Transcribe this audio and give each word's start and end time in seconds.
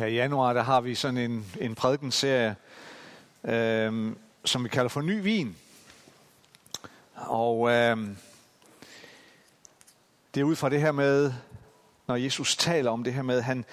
Her 0.00 0.06
i 0.06 0.14
januar, 0.14 0.52
der 0.52 0.62
har 0.62 0.80
vi 0.80 0.94
sådan 0.94 1.16
en, 1.16 1.46
en 1.60 1.74
prædikenserie, 1.74 2.56
øh, 3.44 4.12
som 4.44 4.64
vi 4.64 4.68
kalder 4.68 4.88
for 4.88 5.00
Ny 5.00 5.22
Vin. 5.22 5.56
Og 7.14 7.70
øh, 7.70 7.96
det 10.34 10.40
er 10.40 10.44
ud 10.44 10.56
fra 10.56 10.68
det 10.68 10.80
her 10.80 10.92
med, 10.92 11.32
når 12.06 12.16
Jesus 12.16 12.56
taler 12.56 12.90
om 12.90 13.04
det 13.04 13.12
her 13.12 13.22
med, 13.22 13.40
han, 13.40 13.64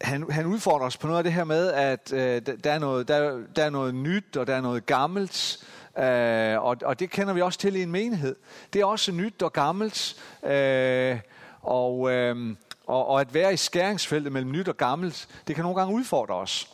han, 0.00 0.30
han 0.30 0.46
udfordrer 0.46 0.86
os 0.86 0.96
på 0.96 1.06
noget 1.06 1.18
af 1.18 1.24
det 1.24 1.32
her 1.32 1.44
med, 1.44 1.72
at 1.72 2.12
øh, 2.12 2.42
der, 2.64 2.72
er 2.72 2.78
noget, 2.78 3.08
der, 3.08 3.42
der 3.56 3.64
er 3.64 3.70
noget 3.70 3.94
nyt, 3.94 4.36
og 4.36 4.46
der 4.46 4.54
er 4.54 4.60
noget 4.60 4.86
gammelt, 4.86 5.66
øh, 5.98 6.62
og, 6.62 6.76
og 6.84 7.00
det 7.00 7.10
kender 7.10 7.34
vi 7.34 7.40
også 7.40 7.58
til 7.58 7.76
i 7.76 7.82
en 7.82 7.92
menighed. 7.92 8.36
Det 8.72 8.80
er 8.80 8.84
også 8.84 9.12
nyt 9.12 9.42
og 9.42 9.52
gammelt, 9.52 10.16
øh, 10.44 11.18
og, 11.62 12.10
øh, 12.10 12.56
og, 12.88 13.06
og 13.06 13.20
at 13.20 13.34
være 13.34 13.52
i 13.52 13.56
skæringsfeltet 13.56 14.32
mellem 14.32 14.52
nyt 14.52 14.68
og 14.68 14.76
gammelt, 14.76 15.28
det 15.46 15.54
kan 15.54 15.62
nogle 15.62 15.78
gange 15.78 15.94
udfordre 15.94 16.34
os. 16.34 16.72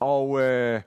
Og 0.00 0.40
øh, 0.40 0.80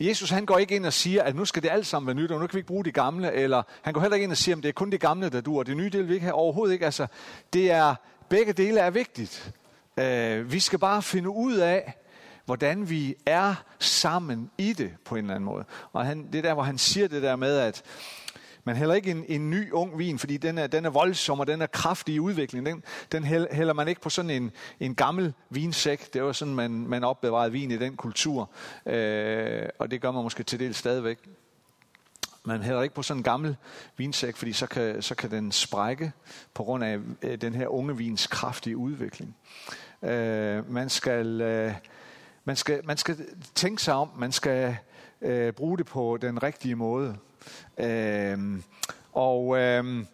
Jesus 0.00 0.30
han 0.30 0.46
går 0.46 0.58
ikke 0.58 0.76
ind 0.76 0.86
og 0.86 0.92
siger, 0.92 1.22
at 1.22 1.34
nu 1.34 1.44
skal 1.44 1.62
det 1.62 1.70
alt 1.70 1.86
sammen 1.86 2.06
være 2.06 2.16
nyt, 2.16 2.30
og 2.30 2.40
nu 2.40 2.46
kan 2.46 2.54
vi 2.54 2.58
ikke 2.58 2.66
bruge 2.66 2.84
det 2.84 2.94
gamle, 2.94 3.32
eller 3.32 3.62
han 3.82 3.94
går 3.94 4.00
heller 4.00 4.14
ikke 4.14 4.24
ind 4.24 4.32
og 4.32 4.36
siger, 4.36 4.56
at 4.56 4.62
det 4.62 4.68
er 4.68 4.72
kun 4.72 4.90
det 4.90 5.00
gamle, 5.00 5.28
der 5.28 5.40
dur, 5.40 5.58
og 5.58 5.66
det 5.66 5.76
nye 5.76 5.90
det 5.90 6.08
vi 6.08 6.14
ikke 6.14 6.24
have 6.24 6.34
overhovedet 6.34 6.72
ikke. 6.72 6.84
Altså, 6.84 7.06
det 7.52 7.70
er, 7.70 7.94
begge 8.28 8.52
dele 8.52 8.80
er 8.80 8.90
vigtigt. 8.90 9.52
Øh, 9.96 10.52
vi 10.52 10.60
skal 10.60 10.78
bare 10.78 11.02
finde 11.02 11.28
ud 11.28 11.54
af, 11.54 11.94
hvordan 12.44 12.90
vi 12.90 13.14
er 13.26 13.54
sammen 13.78 14.50
i 14.58 14.72
det 14.72 14.90
på 15.04 15.14
en 15.14 15.24
eller 15.24 15.34
anden 15.34 15.44
måde. 15.44 15.64
Og 15.92 16.06
han, 16.06 16.26
det 16.32 16.38
er 16.38 16.42
der, 16.42 16.54
hvor 16.54 16.62
han 16.62 16.78
siger 16.78 17.08
det 17.08 17.22
der 17.22 17.36
med, 17.36 17.58
at 17.58 17.82
man 18.64 18.76
hælder 18.76 18.94
ikke 18.94 19.10
en, 19.10 19.24
en 19.28 19.50
ny 19.50 19.72
ung 19.72 19.98
vin, 19.98 20.18
fordi 20.18 20.36
den 20.36 20.58
er, 20.58 20.66
den 20.66 20.84
er 20.84 20.90
voldsom, 20.90 21.40
og 21.40 21.46
den 21.46 21.62
er 21.62 21.66
kraftig 21.66 22.14
i 22.14 22.20
udviklingen. 22.20 22.74
Den, 22.74 22.84
den 23.12 23.24
hælder 23.24 23.72
man 23.72 23.88
ikke 23.88 24.00
på 24.00 24.10
sådan 24.10 24.30
en, 24.30 24.50
en 24.80 24.94
gammel 24.94 25.32
vinsæk. 25.50 26.14
Det 26.14 26.22
var 26.22 26.32
sådan, 26.32 26.54
man, 26.54 26.70
man 26.70 27.04
opbevarede 27.04 27.52
vin 27.52 27.70
i 27.70 27.76
den 27.78 27.96
kultur. 27.96 28.50
Øh, 28.86 29.68
og 29.78 29.90
det 29.90 30.00
gør 30.00 30.10
man 30.10 30.22
måske 30.22 30.42
til 30.42 30.60
del 30.60 30.74
stadigvæk. 30.74 31.18
Man 32.44 32.62
hælder 32.62 32.82
ikke 32.82 32.94
på 32.94 33.02
sådan 33.02 33.18
en 33.18 33.24
gammel 33.24 33.56
vinsæk, 33.96 34.36
fordi 34.36 34.52
så 34.52 34.66
kan, 34.66 35.02
så 35.02 35.14
kan 35.14 35.30
den 35.30 35.52
sprække 35.52 36.12
på 36.54 36.64
grund 36.64 36.84
af 36.84 36.98
øh, 37.22 37.40
den 37.40 37.54
her 37.54 37.68
unge 37.68 37.96
vins 37.96 38.26
kraftige 38.26 38.76
udvikling. 38.76 39.36
Øh, 40.02 40.72
man, 40.72 40.88
skal, 40.88 41.40
øh, 41.40 41.74
man, 42.44 42.56
skal, 42.56 42.80
man 42.84 42.96
skal 42.96 43.16
tænke 43.54 43.82
sig 43.82 43.94
om, 43.94 44.10
man 44.18 44.32
skal 44.32 44.76
øh, 45.20 45.52
bruge 45.52 45.78
det 45.78 45.86
på 45.86 46.18
den 46.20 46.42
rigtige 46.42 46.74
måde. 46.74 47.16
Øh, 47.78 48.62
og 49.12 49.58
øh, 49.58 50.04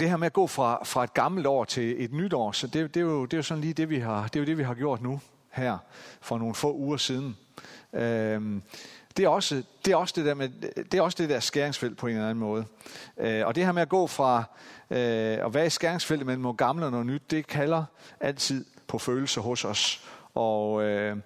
det 0.00 0.10
her 0.10 0.16
med 0.16 0.26
at 0.26 0.32
gå 0.32 0.46
fra, 0.46 0.84
fra 0.84 1.04
et 1.04 1.14
gammelt 1.14 1.46
år 1.46 1.64
til 1.64 2.04
et 2.04 2.12
nyt 2.12 2.32
år, 2.32 2.52
så 2.52 2.66
det, 2.66 2.94
det, 2.94 3.00
er 3.00 3.04
jo, 3.04 3.24
det 3.24 3.32
er 3.32 3.38
jo 3.38 3.42
sådan 3.42 3.60
lige 3.60 3.74
det, 3.74 3.90
vi 3.90 3.98
har, 3.98 4.22
det 4.22 4.36
er 4.36 4.40
jo 4.40 4.46
det, 4.46 4.58
vi 4.58 4.62
har 4.62 4.74
gjort 4.74 5.02
nu 5.02 5.20
her 5.50 5.78
for 6.20 6.38
nogle 6.38 6.54
få 6.54 6.74
uger 6.74 6.96
siden. 6.96 7.36
Øh, 7.92 8.60
det 9.16 9.24
er 9.24 9.28
også 9.28 9.62
det, 9.84 9.92
er 9.92 9.96
også 9.96 10.14
det, 10.16 10.24
der, 10.24 10.34
med, 10.34 10.48
det 10.84 10.94
er 10.94 11.02
også 11.02 11.16
det 11.22 11.28
der 11.28 11.40
skæringsfelt 11.40 11.98
på 11.98 12.06
en 12.06 12.12
eller 12.12 12.28
anden 12.28 12.44
måde. 12.44 12.64
Øh, 13.18 13.46
og 13.46 13.54
det 13.54 13.64
her 13.64 13.72
med 13.72 13.82
at 13.82 13.88
gå 13.88 14.06
fra 14.06 14.44
øh, 14.90 15.46
at 15.46 15.54
være 15.54 15.66
i 15.66 15.70
skæringsfeltet 15.70 16.26
mellem 16.26 16.42
noget 16.42 16.56
gammelt 16.56 16.84
og 16.84 16.90
noget 16.90 17.06
nyt, 17.06 17.30
det 17.30 17.46
kalder 17.46 17.84
altid 18.20 18.64
på 18.86 18.98
følelser 18.98 19.40
hos 19.40 19.64
os. 19.64 20.08
Og, 20.34 20.82
øh, 20.82 21.16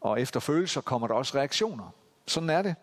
og 0.00 0.20
efter 0.20 0.40
følelser 0.40 0.80
kommer 0.80 1.08
der 1.08 1.14
også 1.14 1.38
reaktioner. 1.38 1.94
Sådan 2.26 2.50
er 2.50 2.62
det. 2.62 2.74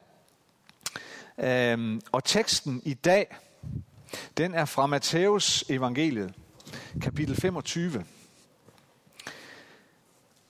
Øh, 1.38 2.02
og 2.12 2.24
teksten 2.24 2.82
i 2.86 2.94
dag, 2.94 3.38
den 4.38 4.54
er 4.54 4.66
fra 4.66 4.86
Matthæus 4.86 5.64
evangeliet, 5.70 6.34
kapitel 7.02 7.36
25. 7.36 8.06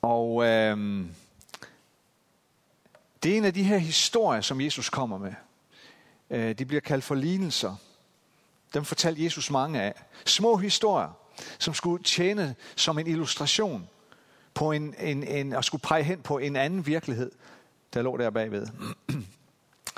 Og 0.02 0.44
øh, 0.44 1.06
det 3.24 3.34
er 3.34 3.38
en 3.38 3.46
af 3.46 3.54
de 3.54 3.64
her 3.64 3.78
historier, 3.78 4.42
som 4.42 4.62
Jesus 4.62 4.90
kommer 4.90 5.18
med. 5.18 5.34
Øh, 6.30 6.56
de 6.58 6.66
bliver 6.66 6.82
kaldt 6.82 7.04
for 7.04 7.16
lignelser. 7.16 7.76
Dem 8.74 8.86
fortalte 8.86 9.24
Jesus 9.24 9.52
mange 9.52 9.82
af. 9.82 9.94
Små 10.26 10.58
historier, 10.58 11.18
som 11.60 11.74
skulle 11.74 12.04
tjene 12.04 12.56
som 12.76 13.00
en 13.00 13.08
illustration 13.08 13.90
på 14.56 14.72
en, 14.72 14.96
en, 15.00 15.24
en, 15.24 15.54
og 15.54 15.64
skulle 15.64 15.82
pege 15.82 16.04
hen 16.04 16.22
på 16.22 16.38
en 16.38 16.56
anden 16.56 16.86
virkelighed, 16.86 17.32
der 17.94 18.02
lå 18.02 18.18
der 18.18 18.30
bagved. 18.30 18.68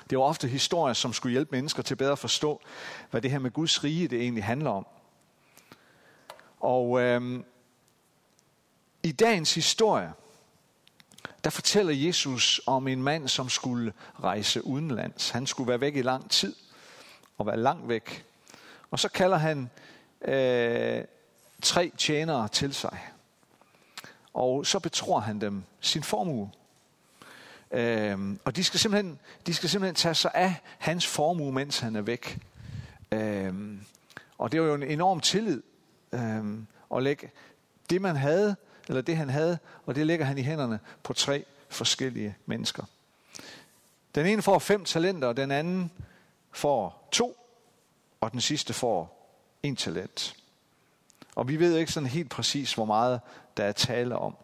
Det 0.09 0.18
var 0.18 0.23
ofte 0.23 0.47
historier, 0.47 0.94
som 0.94 1.13
skulle 1.13 1.31
hjælpe 1.31 1.56
mennesker 1.56 1.84
til 1.84 1.95
bedre 1.95 2.12
at 2.12 2.19
forstå, 2.19 2.62
hvad 3.12 3.22
det 3.22 3.31
her 3.31 3.40
med 3.40 3.51
Guds 3.51 3.84
rige 3.84 4.07
det 4.07 4.22
egentlig 4.22 4.44
handler 4.44 4.69
om. 4.69 4.88
Og 6.59 7.01
øh, 7.01 7.44
i 9.03 9.12
dagens 9.12 9.56
historie, 9.56 10.13
der 11.44 11.50
fortæller 11.50 11.94
Jesus 11.94 12.62
om 12.66 12.88
en 12.88 13.03
mand, 13.03 13.28
som 13.28 13.50
skulle 13.50 13.94
rejse 14.23 14.66
udenlands. 14.66 15.29
Han 15.29 15.47
skulle 15.47 15.69
være 15.69 15.81
væk 15.81 15.96
i 15.96 16.01
lang 16.01 16.31
tid 16.31 16.56
og 17.38 17.46
være 17.46 17.57
langt 17.57 17.88
væk. 17.88 18.25
Og 18.91 19.00
så 19.00 19.09
kalder 19.09 19.38
han 19.38 19.69
øh, 20.22 21.03
tre 21.62 21.91
tjenere 21.97 22.47
til 22.47 22.73
sig. 22.73 23.00
Og 24.38 24.66
så 24.66 24.80
betror 24.80 25.20
han 25.20 25.42
dem 25.42 25.64
sin 25.80 26.03
formue. 26.03 26.52
Øhm, 27.72 28.40
og 28.46 28.56
de 28.56 28.64
skal, 28.64 28.80
simpelthen, 28.80 29.20
de 29.46 29.53
skal 29.53 29.70
simpelthen 29.70 29.96
tage 29.96 30.16
sig 30.16 30.31
af 30.34 30.56
hans 30.78 31.08
formue, 31.08 31.52
mens 31.52 31.80
han 31.80 31.96
er 31.96 32.02
væk. 32.02 32.40
Øhm, 33.12 33.80
og 34.38 34.52
det 34.52 34.62
var 34.62 34.68
jo 34.68 34.74
en 34.74 34.84
enorm 34.84 35.20
tillid 35.20 35.64
øhm, 36.12 36.68
at 36.96 37.03
lægge 37.03 37.31
det, 37.90 38.02
man 38.02 38.16
havde 38.16 38.56
eller 38.88 39.02
det 39.02 39.18
han 39.18 39.30
havde, 39.30 39.58
og 39.86 39.96
det 39.96 40.08
lægger 40.08 40.26
han 40.26 40.38
i 40.38 40.42
hænderne 40.42 40.80
på 41.03 41.14
tre 41.14 41.46
forskellige 41.70 42.36
mennesker. 42.46 42.84
Den 44.16 44.26
ene 44.26 44.42
får 44.42 44.59
fem 44.59 44.86
talenter, 44.86 45.34
den 45.34 45.52
anden 45.52 45.92
får 46.52 47.09
to, 47.12 47.38
og 48.22 48.31
den 48.31 48.42
sidste 48.42 48.74
får 48.74 49.30
en 49.64 49.76
talent. 49.76 50.36
Og 51.36 51.47
vi 51.47 51.59
ved 51.59 51.78
ikke 51.78 51.92
sådan 51.92 52.09
helt 52.09 52.30
præcis, 52.30 52.74
hvor 52.74 52.86
meget 52.86 53.20
der 53.57 53.63
er 53.63 53.72
tale 53.72 54.18
om. 54.18 54.35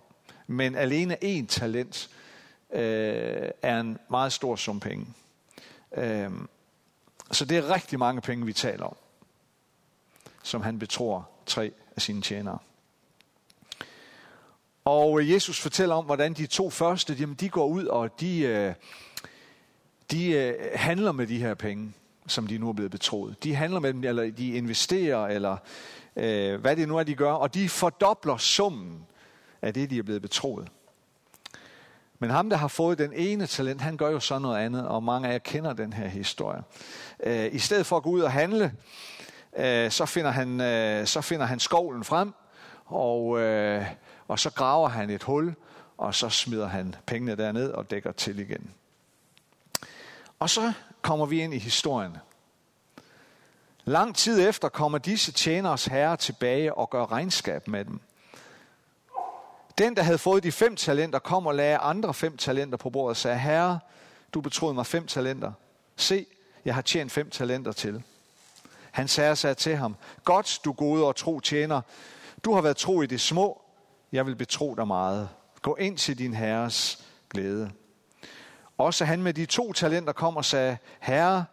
Men 0.47 0.75
alene 0.75 1.18
én 1.24 1.46
talent 1.47 2.09
øh, 2.74 3.50
er 3.62 3.79
en 3.79 3.97
meget 4.09 4.34
stor 4.34 4.56
sum 4.56 4.79
penge. 4.79 5.07
Øh, 5.97 6.31
så 7.31 7.46
det 7.46 7.57
er 7.57 7.73
rigtig 7.73 8.00
mange 8.00 8.22
penge, 8.22 8.46
vi 8.46 8.53
taler 8.53 8.85
om, 8.85 8.96
som 10.44 10.62
han 10.62 10.79
betror 10.79 11.29
tre 11.46 11.72
af 11.96 12.02
sine 12.02 12.22
tjenere. 12.22 12.57
Og 14.85 15.29
Jesus 15.29 15.59
fortæller 15.59 15.96
om, 15.96 16.06
hvordan 16.06 16.34
de 16.34 16.46
to 16.46 16.69
første, 16.69 17.13
jamen 17.19 17.35
de 17.35 17.50
går 17.50 17.68
ud 17.68 17.85
og 17.85 18.19
de, 18.19 18.40
øh, 18.40 18.73
de 20.12 20.31
øh, 20.31 20.53
handler 20.75 21.12
med 21.12 21.28
de 21.28 21.38
her 21.38 21.53
penge, 21.53 21.94
som 22.28 22.47
de 22.47 22.57
nu 22.57 22.69
er 22.69 22.73
blevet 22.73 22.91
betroet. 22.91 23.44
De 23.44 23.56
handler 23.56 23.79
med 23.79 23.94
dem, 23.94 24.03
eller 24.03 24.31
de 24.31 24.47
investerer, 24.47 25.28
eller 25.28 25.57
øh, 26.16 26.62
hvad 26.62 26.75
det 26.75 26.88
nu 26.88 26.97
er, 26.97 27.03
de 27.03 27.16
gør, 27.16 27.31
og 27.31 27.53
de 27.53 27.69
fordobler 27.69 28.38
summen 28.38 29.06
af 29.62 29.74
det, 29.74 29.90
de 29.90 29.97
er 29.97 30.03
blevet 30.03 30.22
betroet. 30.22 30.68
Men 32.19 32.29
ham, 32.29 32.50
der 32.50 32.57
har 32.57 32.68
fået 32.68 32.97
den 32.97 33.13
ene 33.13 33.47
talent, 33.47 33.81
han 33.81 33.97
gør 33.97 34.09
jo 34.09 34.19
så 34.19 34.40
noget 34.40 34.57
andet, 34.57 34.88
og 34.88 35.03
mange 35.03 35.28
af 35.28 35.31
jer 35.31 35.40
kender 35.40 35.73
den 35.73 35.94
her 35.94 36.07
historie. 36.07 36.63
Øh, 37.23 37.50
I 37.52 37.59
stedet 37.59 37.85
for 37.85 37.97
at 37.97 38.03
gå 38.03 38.09
ud 38.09 38.22
og 38.22 38.31
handle, 38.31 38.73
øh, 39.57 39.91
så 39.91 40.06
finder 40.06 40.31
han, 40.31 40.62
øh, 40.62 41.07
så 41.07 41.22
finder 41.22 41.46
han 41.46 41.59
skovlen 41.59 42.03
frem, 42.03 42.34
og 42.85 43.40
og 44.28 44.40
så 44.40 44.50
graver 44.50 44.90
han 44.90 45.09
et 45.09 45.23
hul, 45.23 45.56
og 45.97 46.16
så 46.16 46.29
smider 46.29 46.68
han 46.68 46.96
pengene 47.06 47.35
derned 47.35 47.72
og 47.72 47.91
dækker 47.91 48.12
til 48.12 48.40
igen. 48.40 48.72
Og 50.40 50.50
så 50.50 50.73
kommer 51.02 51.25
vi 51.25 51.41
ind 51.41 51.53
i 51.53 51.57
historien. 51.57 52.18
Lang 53.86 54.16
tid 54.16 54.50
efter 54.50 54.70
kommer 54.70 54.98
disse 54.98 55.32
tjeners 55.32 55.85
herre 55.85 56.18
tilbage 56.18 56.74
og 56.74 56.90
gør 56.90 57.12
regnskab 57.12 57.68
med 57.68 57.85
dem. 57.85 58.00
Den, 59.78 59.96
der 59.96 60.03
havde 60.03 60.18
fået 60.18 60.44
de 60.44 60.52
fem 60.52 60.76
talenter, 60.76 61.20
kom 61.20 61.47
og 61.47 61.56
lagde 61.56 61.78
andre 61.78 62.14
fem 62.14 62.38
talenter 62.38 62.78
på 62.78 62.90
bordet 62.90 63.09
og 63.09 63.18
sagde, 63.18 63.40
Herre, 63.40 63.80
du 64.34 64.41
betroede 64.41 64.74
mig 64.74 64.85
fem 64.85 65.08
talenter. 65.08 65.52
Se, 65.96 66.26
jeg 66.66 66.76
har 66.76 66.82
tjent 66.82 67.12
fem 67.12 67.30
talenter 67.30 67.72
til. 67.72 68.03
Han 68.91 69.08
sagde 69.08 69.35
sig 69.35 69.58
til 69.58 69.76
ham, 69.76 69.96
godt 70.24 70.59
du 70.66 70.72
gode 70.72 71.06
og 71.06 71.16
tro 71.16 71.40
tjener, 71.40 71.82
du 72.46 72.53
har 72.53 72.62
været 72.62 72.78
tro 72.78 73.02
i 73.02 73.06
det 73.06 73.22
små, 73.22 73.62
jeg 74.12 74.26
vil 74.26 74.36
betro 74.36 74.76
dig 74.76 74.88
meget. 74.88 75.29
Gå 75.62 75.76
ind 75.76 75.97
til 75.97 76.18
din 76.18 76.34
herres 76.34 77.06
glæde. 77.29 77.72
Også 78.78 79.06
han 79.06 79.24
med 79.24 79.34
de 79.34 79.46
to 79.46 79.74
talenter 79.74 80.14
kom 80.14 80.38
og 80.38 80.46
sagde, 80.46 80.78
Herre, 81.00 81.46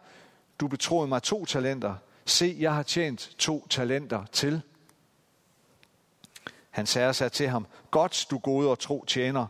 du 0.59 0.67
betroede 0.67 1.07
mig 1.07 1.23
to 1.23 1.45
talenter. 1.45 1.95
Se, 2.31 2.57
jeg 2.59 2.75
har 2.75 2.83
tjent 2.83 3.35
to 3.37 3.67
talenter 3.67 4.25
til. 4.31 4.61
Han 6.69 6.85
sagde 6.85 7.13
sig 7.13 7.31
til 7.31 7.47
ham, 7.47 7.67
godt 7.91 8.27
du 8.29 8.37
gode 8.37 8.69
og 8.69 8.79
tro 8.79 9.05
tjener. 9.07 9.47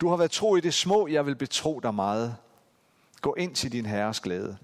Du 0.00 0.08
har 0.08 0.16
været 0.16 0.30
tro 0.30 0.56
i 0.56 0.60
det 0.60 0.74
små, 0.74 1.06
jeg 1.06 1.26
vil 1.26 1.34
betro 1.34 1.80
dig 1.80 1.94
meget. 1.94 2.36
Gå 3.20 3.34
ind 3.34 3.54
til 3.54 3.72
din 3.72 3.86
herres 3.86 4.20
glæde. 4.20 4.58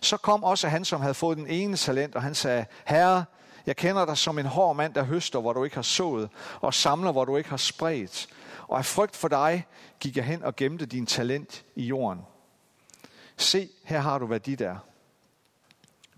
Så 0.00 0.16
kom 0.16 0.44
også 0.44 0.68
han, 0.68 0.84
som 0.84 1.00
havde 1.00 1.14
fået 1.14 1.38
den 1.38 1.46
ene 1.46 1.76
talent, 1.76 2.14
og 2.14 2.22
han 2.22 2.34
sagde, 2.34 2.66
Herre, 2.86 3.24
Jeg 3.66 3.76
kender 3.76 4.04
dig 4.04 4.18
som 4.18 4.38
en 4.38 4.46
hård 4.46 4.76
mand, 4.76 4.94
der 4.94 5.02
høster, 5.02 5.40
hvor 5.40 5.52
du 5.52 5.64
ikke 5.64 5.76
har 5.76 5.82
sået, 5.82 6.28
og 6.60 6.74
samler, 6.74 7.12
hvor 7.12 7.24
du 7.24 7.36
ikke 7.36 7.50
har 7.50 7.56
spredt. 7.56 8.28
Og 8.68 8.78
af 8.78 8.86
frygt 8.86 9.16
for 9.16 9.28
dig 9.28 9.66
gik 10.00 10.16
jeg 10.16 10.24
hen 10.24 10.42
og 10.42 10.56
gemte 10.56 10.86
din 10.86 11.06
talent 11.06 11.64
i 11.74 11.84
jorden. 11.84 12.20
Se, 13.36 13.68
her 13.84 14.00
har 14.00 14.18
du, 14.18 14.26
hvad 14.26 14.40
dit 14.40 14.60
er. 14.60 14.76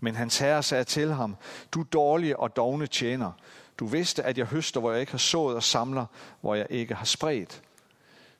Men 0.03 0.15
hans 0.15 0.37
herre 0.37 0.63
sagde 0.63 0.83
til 0.83 1.13
ham, 1.13 1.35
du 1.71 1.83
dårlige 1.91 2.39
og 2.39 2.55
dogne 2.55 2.87
tjener. 2.87 3.31
Du 3.79 3.85
vidste, 3.85 4.23
at 4.23 4.37
jeg 4.37 4.45
høster, 4.45 4.79
hvor 4.79 4.91
jeg 4.91 4.99
ikke 4.99 5.11
har 5.11 5.17
sået, 5.17 5.55
og 5.55 5.63
samler, 5.63 6.05
hvor 6.41 6.55
jeg 6.55 6.67
ikke 6.69 6.95
har 6.95 7.05
spredt. 7.05 7.61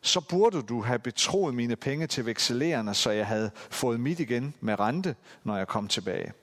Så 0.01 0.21
burde 0.21 0.61
du 0.61 0.81
have 0.81 0.99
betroet 0.99 1.55
mine 1.55 1.75
penge 1.75 2.07
til 2.07 2.25
vekselererne, 2.25 2.93
så 2.93 3.11
jeg 3.11 3.27
havde 3.27 3.51
fået 3.55 3.99
mit 3.99 4.19
igen 4.19 4.53
med 4.61 4.79
rente, 4.79 5.15
når 5.43 5.57
jeg 5.57 5.67
kom 5.67 5.87
tilbage. 5.87 6.33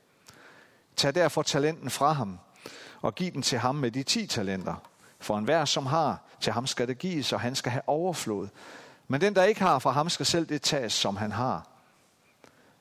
Tag 0.96 1.14
derfor 1.14 1.42
talenten 1.42 1.90
fra 1.90 2.12
ham, 2.12 2.38
og 3.00 3.14
giv 3.14 3.32
den 3.32 3.42
til 3.42 3.58
ham 3.58 3.74
med 3.74 3.90
de 3.90 4.02
ti 4.02 4.26
talenter. 4.26 4.74
For 5.18 5.38
enhver, 5.38 5.64
som 5.64 5.86
har, 5.86 6.18
til 6.40 6.52
ham 6.52 6.66
skal 6.66 6.88
det 6.88 6.98
gives, 6.98 7.32
og 7.32 7.40
han 7.40 7.54
skal 7.54 7.72
have 7.72 7.88
overflod. 7.88 8.48
Men 9.08 9.20
den, 9.20 9.34
der 9.34 9.44
ikke 9.44 9.60
har, 9.60 9.78
fra 9.78 9.90
ham 9.90 10.08
skal 10.08 10.26
selv 10.26 10.46
det 10.46 10.62
tages, 10.62 10.92
som 10.92 11.16
han 11.16 11.32
har. 11.32 11.69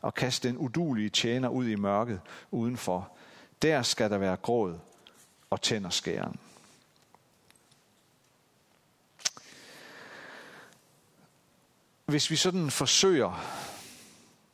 Og 0.01 0.13
kaste 0.13 0.47
den 0.47 0.57
udulige 0.57 1.09
tjener 1.09 1.49
ud 1.49 1.67
i 1.67 1.75
mørket 1.75 2.21
udenfor. 2.51 3.11
Der 3.61 3.81
skal 3.81 4.09
der 4.09 4.17
være 4.17 4.35
gråd 4.35 4.79
og 5.49 5.61
tænder 5.61 5.89
skæren. 5.89 6.39
Hvis 12.05 12.31
vi 12.31 12.35
sådan 12.35 12.71
forsøger 12.71 13.45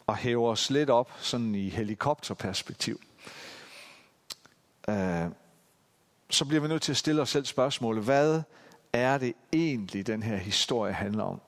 at 0.07 0.17
hæve 0.17 0.49
os 0.49 0.69
lidt 0.69 0.89
op 0.89 1.11
sådan 1.17 1.55
i 1.55 1.69
helikopterperspektiv, 1.69 2.99
øh, 4.89 5.25
så 6.29 6.45
bliver 6.45 6.61
vi 6.61 6.67
nødt 6.67 6.81
til 6.81 6.91
at 6.91 6.97
stille 6.97 7.21
os 7.21 7.29
selv 7.29 7.45
spørgsmålet, 7.45 8.03
hvad 8.03 8.41
er 8.93 9.17
det 9.17 9.33
egentlig, 9.53 10.07
den 10.07 10.23
her 10.23 10.37
historie 10.37 10.93
handler 10.93 11.23
om? 11.23 11.41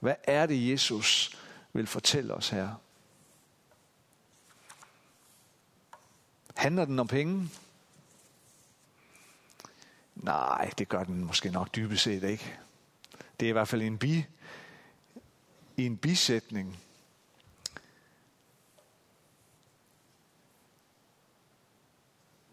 Hvad 0.00 0.14
er 0.24 0.46
det, 0.46 0.70
Jesus 0.70 1.38
vil 1.74 1.86
fortælle 1.86 2.34
os 2.34 2.48
her? 2.48 2.74
Handler 6.56 6.84
den 6.84 6.98
om 6.98 7.06
penge? 7.06 7.50
Nej, 10.14 10.70
det 10.78 10.88
gør 10.88 11.04
den 11.04 11.24
måske 11.24 11.50
nok 11.50 11.74
dybest 11.74 12.02
set 12.02 12.22
ikke. 12.22 12.58
Det 13.40 13.46
er 13.46 13.50
i 13.50 13.52
hvert 13.52 13.68
fald 13.68 13.82
en 13.82 13.98
bi, 13.98 14.24
i 15.76 15.86
en 15.86 15.96
bisætning. 15.96 16.78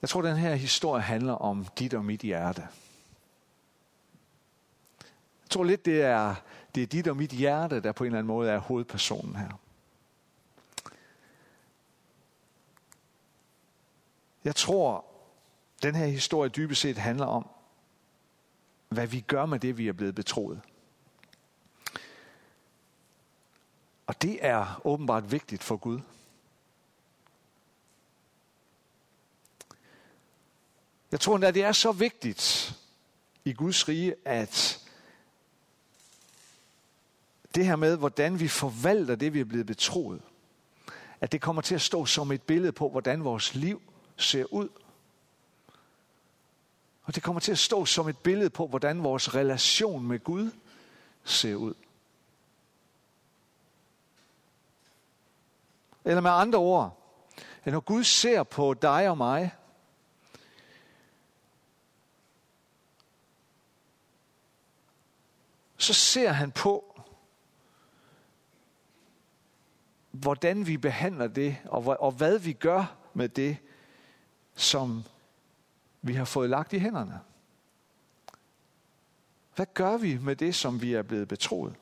Jeg 0.02 0.10
tror, 0.10 0.22
den 0.22 0.38
her 0.38 0.56
historie 0.56 1.02
handler 1.02 1.34
om 1.34 1.66
dit 1.80 1.94
og 1.94 2.06
mit 2.06 2.22
hjerte. 2.22 2.62
Jeg 5.44 5.50
tror 5.50 5.64
lidt, 5.64 5.86
det 5.86 6.02
er, 6.02 6.36
det 6.76 6.84
er 6.84 6.88
dit 6.88 7.08
og 7.08 7.18
mit 7.18 7.32
hjerte, 7.32 7.80
der 7.80 7.92
på 7.92 8.04
en 8.04 8.08
eller 8.08 8.20
anden 8.20 8.28
måde 8.28 8.52
er 8.52 8.58
hovedpersonen 8.58 9.36
her. 9.36 9.60
Jeg 14.44 14.56
tror, 14.56 15.06
den 15.84 15.96
her 15.96 16.06
historie 16.06 16.50
dybest 16.50 16.82
set 16.82 16.98
handler 16.98 17.26
om, 17.26 17.50
hvad 18.90 19.08
vi 19.08 19.20
gør 19.20 19.46
med 19.46 19.60
det, 19.60 19.78
vi 19.78 19.88
er 19.88 19.94
blevet 19.94 20.16
betroet. 20.16 20.62
Og 24.08 24.22
det 24.22 24.46
er 24.46 24.82
åbenbart 24.84 25.32
vigtigt 25.32 25.64
for 25.64 25.78
Gud. 25.78 26.00
Jeg 31.12 31.20
tror 31.20 31.36
endda, 31.36 31.52
det 31.52 31.64
er 31.64 31.72
så 31.72 31.92
vigtigt 31.92 32.74
i 33.46 33.54
Guds 33.54 33.88
rige, 33.88 34.16
at 34.26 34.81
det 37.56 37.66
her 37.66 37.76
med, 37.76 37.98
hvordan 37.98 38.40
vi 38.40 38.48
forvalter 38.48 39.16
det, 39.16 39.34
vi 39.34 39.40
er 39.40 39.46
blevet 39.46 39.66
betroet, 39.66 40.22
at 41.22 41.32
det 41.32 41.42
kommer 41.42 41.62
til 41.62 41.76
at 41.76 41.82
stå 41.82 42.06
som 42.06 42.32
et 42.32 42.42
billede 42.42 42.72
på, 42.72 42.90
hvordan 42.90 43.24
vores 43.24 43.56
liv 43.56 43.82
ser 44.18 44.54
ud. 44.54 44.70
Og 47.04 47.16
det 47.16 47.24
kommer 47.24 47.40
til 47.40 47.52
at 47.52 47.60
stå 47.60 47.86
som 47.86 48.10
et 48.10 48.18
billede 48.18 48.50
på, 48.50 48.68
hvordan 48.68 49.04
vores 49.04 49.36
relation 49.36 50.08
med 50.08 50.20
Gud 50.20 50.52
ser 51.24 51.56
ud. 51.56 51.74
Eller 56.06 56.22
med 56.22 56.32
andre 56.32 56.60
ord, 56.60 56.98
at 57.64 57.74
når 57.74 57.80
Gud 57.80 58.04
ser 58.04 58.44
på 58.44 58.74
dig 58.74 59.10
og 59.10 59.18
mig, 59.18 59.56
så 65.78 65.94
ser 65.94 66.32
han 66.32 66.52
på, 66.52 66.91
hvordan 70.12 70.68
vi 70.68 70.78
behandler 70.78 71.28
det, 71.28 71.58
og, 71.66 71.98
og 72.00 72.12
hvad 72.12 72.40
vi 72.40 72.54
gør 72.54 72.96
med 73.14 73.30
det, 73.30 73.58
som 74.56 75.04
vi 76.02 76.14
har 76.14 76.26
fået 76.26 76.50
lagt 76.50 76.74
i 76.74 76.80
hænderne. 76.80 77.20
Hvad 79.56 79.66
gør 79.74 79.98
vi 79.98 80.18
med 80.18 80.36
det, 80.36 80.56
som 80.56 80.82
vi 80.82 80.94
er 80.94 81.02
blevet 81.02 81.28
betroet? 81.28 81.76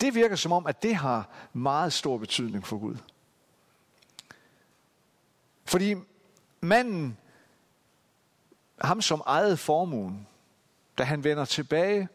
Det 0.00 0.14
virker 0.14 0.36
som 0.36 0.52
om, 0.52 0.66
at 0.66 0.82
det 0.82 0.96
har 0.96 1.28
meget 1.52 1.92
stor 1.92 2.18
betydning 2.18 2.66
for 2.66 2.78
Gud. 2.78 2.96
Fordi 5.64 5.94
manden, 6.60 7.18
ham 8.80 9.02
som 9.02 9.22
ejede 9.26 9.56
formuen, 9.56 10.26
da 10.98 11.04
han 11.04 11.24
vender 11.24 11.44
tilbage, 11.44 12.08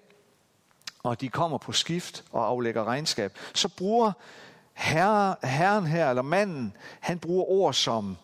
og 1.04 1.22
de 1.22 1.30
kommer 1.30 1.58
på 1.58 1.72
skift 1.72 2.24
og 2.32 2.48
aflægger 2.48 2.84
regnskab, 2.84 3.38
så 3.54 3.70
bruger 3.70 4.12
herre, 4.76 5.36
herren 5.44 5.86
her, 5.86 6.10
eller 6.10 6.22
manden, 6.22 6.78
han 7.00 7.20
bruger 7.20 7.46
ord 7.46 7.74
som 7.74 8.18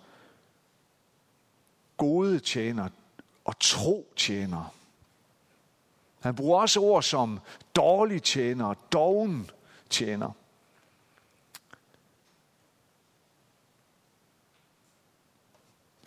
gode 1.98 2.40
tjener 2.40 2.90
og 3.46 3.60
tro 3.60 4.14
tjener. 4.16 4.74
Han 6.22 6.36
bruger 6.36 6.62
også 6.62 6.80
ord 6.80 7.04
som 7.04 7.40
dårlig 7.76 8.24
tjener 8.24 8.66
og 8.66 8.78
doven 8.92 9.50
tjener. 9.90 10.32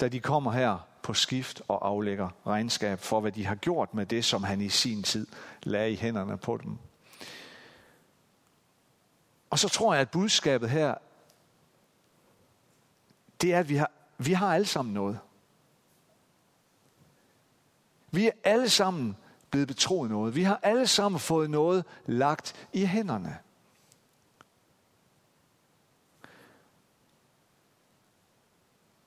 Da 0.00 0.08
de 0.08 0.20
kommer 0.20 0.52
her 0.52 0.78
på 1.02 1.14
skift 1.14 1.62
og 1.68 1.88
aflægger 1.88 2.28
regnskab 2.46 3.00
for, 3.00 3.20
hvad 3.20 3.32
de 3.32 3.46
har 3.46 3.54
gjort 3.54 3.94
med 3.94 4.06
det, 4.06 4.24
som 4.24 4.42
han 4.42 4.60
i 4.60 4.68
sin 4.68 5.02
tid 5.02 5.26
lagde 5.62 5.92
i 5.92 5.96
hænderne 5.96 6.38
på 6.38 6.56
dem. 6.56 6.78
Og 9.54 9.58
så 9.58 9.68
tror 9.68 9.94
jeg, 9.94 10.00
at 10.00 10.10
budskabet 10.10 10.70
her, 10.70 10.94
det 13.40 13.54
er, 13.54 13.58
at 13.58 13.68
vi 13.68 13.76
har, 13.76 13.90
vi 14.18 14.32
har 14.32 14.54
alle 14.54 14.66
sammen 14.66 14.94
noget. 14.94 15.18
Vi 18.10 18.26
er 18.26 18.32
alle 18.44 18.68
sammen 18.68 19.16
blevet 19.50 19.68
betroet 19.68 20.10
noget. 20.10 20.34
Vi 20.34 20.42
har 20.42 20.60
alle 20.62 20.86
sammen 20.86 21.20
fået 21.20 21.50
noget 21.50 21.84
lagt 22.06 22.68
i 22.72 22.84
hænderne. 22.84 23.38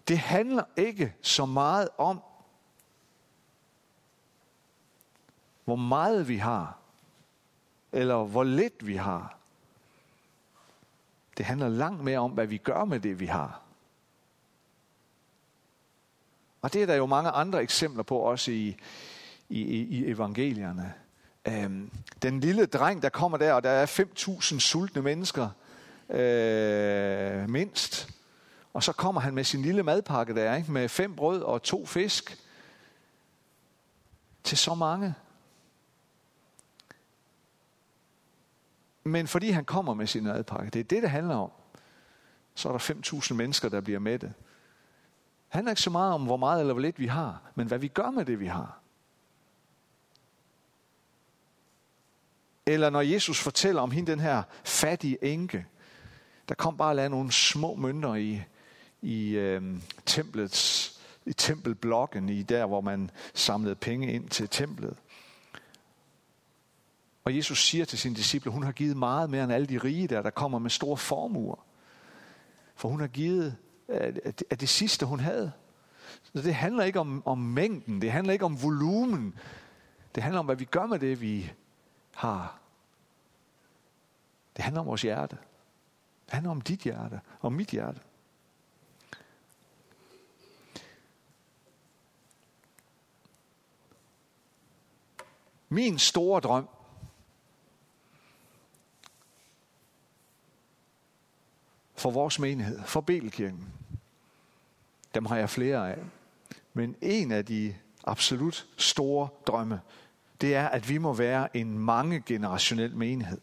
Det 0.07 0.17
handler 0.17 0.63
ikke 0.75 1.15
så 1.21 1.45
meget 1.45 1.89
om, 1.97 2.21
hvor 5.65 5.75
meget 5.75 6.27
vi 6.27 6.37
har, 6.37 6.77
eller 7.91 8.23
hvor 8.23 8.43
lidt 8.43 8.87
vi 8.87 8.95
har. 8.95 9.37
Det 11.37 11.45
handler 11.45 11.69
langt 11.69 12.03
mere 12.03 12.19
om, 12.19 12.31
hvad 12.31 12.47
vi 12.47 12.57
gør 12.57 12.85
med 12.85 12.99
det, 12.99 13.19
vi 13.19 13.25
har. 13.25 13.61
Og 16.61 16.73
det 16.73 16.81
er 16.81 16.85
der 16.85 16.95
jo 16.95 17.05
mange 17.05 17.29
andre 17.29 17.61
eksempler 17.61 18.03
på, 18.03 18.17
også 18.17 18.51
i, 18.51 18.77
i, 19.49 19.61
i 19.61 20.05
evangelierne. 20.05 20.93
Øhm, 21.47 21.91
den 22.21 22.39
lille 22.39 22.65
dreng, 22.65 23.01
der 23.01 23.09
kommer 23.09 23.37
der, 23.37 23.53
og 23.53 23.63
der 23.63 23.69
er 23.69 23.85
5.000 23.85 24.59
sultne 24.59 25.01
mennesker, 25.01 25.49
øh, 26.09 27.49
mindst. 27.49 28.09
Og 28.73 28.83
så 28.83 28.93
kommer 28.93 29.21
han 29.21 29.35
med 29.35 29.43
sin 29.43 29.61
lille 29.61 29.83
madpakke 29.83 30.35
der, 30.35 30.55
ikke? 30.55 30.71
med 30.71 30.89
fem 30.89 31.15
brød 31.15 31.41
og 31.41 31.63
to 31.63 31.85
fisk. 31.85 32.37
Til 34.43 34.57
så 34.57 34.75
mange. 34.75 35.13
Men 39.07 39.27
fordi 39.27 39.49
han 39.49 39.65
kommer 39.65 39.93
med 39.93 40.07
sin 40.07 40.23
madpakke, 40.23 40.69
det 40.69 40.79
er 40.79 40.83
det, 40.83 41.03
det 41.03 41.09
handler 41.09 41.35
om, 41.35 41.51
så 42.55 42.69
er 42.69 42.73
der 42.77 42.79
5.000 42.79 43.33
mennesker, 43.33 43.69
der 43.69 43.81
bliver 43.81 43.99
mættet. 43.99 44.33
Det 44.39 45.53
handler 45.53 45.71
ikke 45.71 45.81
så 45.81 45.89
meget 45.89 46.13
om, 46.13 46.25
hvor 46.25 46.37
meget 46.37 46.59
eller 46.59 46.73
hvor 46.73 46.81
lidt 46.81 46.99
vi 46.99 47.07
har, 47.07 47.41
men 47.55 47.67
hvad 47.67 47.77
vi 47.77 47.87
gør 47.87 48.11
med 48.11 48.25
det, 48.25 48.39
vi 48.39 48.47
har. 48.47 48.79
Eller 52.65 52.89
når 52.89 53.01
Jesus 53.01 53.39
fortæller 53.39 53.81
om 53.81 53.91
hende, 53.91 54.11
den 54.11 54.19
her 54.19 54.43
fattige 54.63 55.23
enke, 55.23 55.65
der 56.49 56.55
kom 56.55 56.77
bare 56.77 56.89
at 56.89 56.95
lade 56.95 57.09
nogle 57.09 57.31
små 57.31 57.75
mønter 57.75 58.15
i, 58.15 58.41
i 59.01 59.29
øh, 59.29 59.77
templets 60.05 60.97
i 61.27 61.33
tempelblokken, 61.33 62.29
i 62.29 62.43
der, 62.43 62.65
hvor 62.65 62.81
man 62.81 63.11
samlede 63.33 63.75
penge 63.75 64.13
ind 64.13 64.29
til 64.29 64.49
templet. 64.49 64.97
Og 67.27 67.35
Jesus 67.35 67.65
siger 67.65 67.85
til 67.85 67.99
sine 67.99 68.15
disciple, 68.15 68.51
hun 68.51 68.63
har 68.63 68.71
givet 68.71 68.97
meget 68.97 69.29
mere 69.29 69.43
end 69.43 69.53
alle 69.53 69.67
de 69.67 69.77
rige 69.77 70.07
der, 70.07 70.21
der 70.21 70.29
kommer 70.29 70.59
med 70.59 70.69
store 70.69 70.97
formuer. 70.97 71.65
For 72.75 72.89
hun 72.89 72.99
har 72.99 73.07
givet 73.07 73.57
øh, 73.89 74.15
af 74.49 74.57
det 74.57 74.69
sidste, 74.69 75.05
hun 75.05 75.19
havde. 75.19 75.51
Så 76.23 76.41
det 76.41 76.55
handler 76.55 76.83
ikke 76.83 76.99
om, 76.99 77.23
om 77.25 77.37
mængden, 77.37 78.01
det 78.01 78.11
handler 78.11 78.33
ikke 78.33 78.45
om 78.45 78.63
volumen. 78.63 79.39
Det 80.15 80.23
handler 80.23 80.39
om, 80.39 80.45
hvad 80.45 80.55
vi 80.55 80.65
gør 80.65 80.85
med 80.85 80.99
det, 80.99 81.21
vi 81.21 81.51
har. 82.15 82.59
Det 84.55 84.63
handler 84.63 84.81
om 84.81 84.87
vores 84.87 85.01
hjerte. 85.01 85.37
Det 86.25 86.33
handler 86.33 86.51
om 86.51 86.61
dit 86.61 86.79
hjerte, 86.79 87.19
om 87.41 87.53
mit 87.53 87.69
hjerte. 87.69 87.99
Min 95.69 95.99
store 95.99 96.39
drøm 96.39 96.67
for 101.97 102.11
vores 102.11 102.39
menighed, 102.39 102.79
for 102.85 103.01
Belkirken, 103.01 103.67
dem 105.15 105.25
har 105.25 105.37
jeg 105.37 105.49
flere 105.49 105.91
af. 105.91 105.97
Men 106.73 106.95
en 107.01 107.31
af 107.31 107.45
de 107.45 107.75
absolut 108.03 108.65
store 108.77 109.27
drømme, 109.47 109.81
det 110.41 110.55
er, 110.55 110.67
at 110.67 110.89
vi 110.89 110.97
må 110.97 111.13
være 111.13 111.57
en 111.57 111.79
mange 111.79 112.23
generationel 112.25 112.95
menighed, 112.95 113.41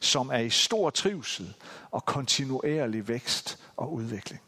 som 0.00 0.28
er 0.28 0.38
i 0.38 0.50
stor 0.50 0.90
trivsel 0.90 1.54
og 1.90 2.04
kontinuerlig 2.04 3.08
vækst 3.08 3.58
og 3.76 3.92
udvikling. 3.92 4.42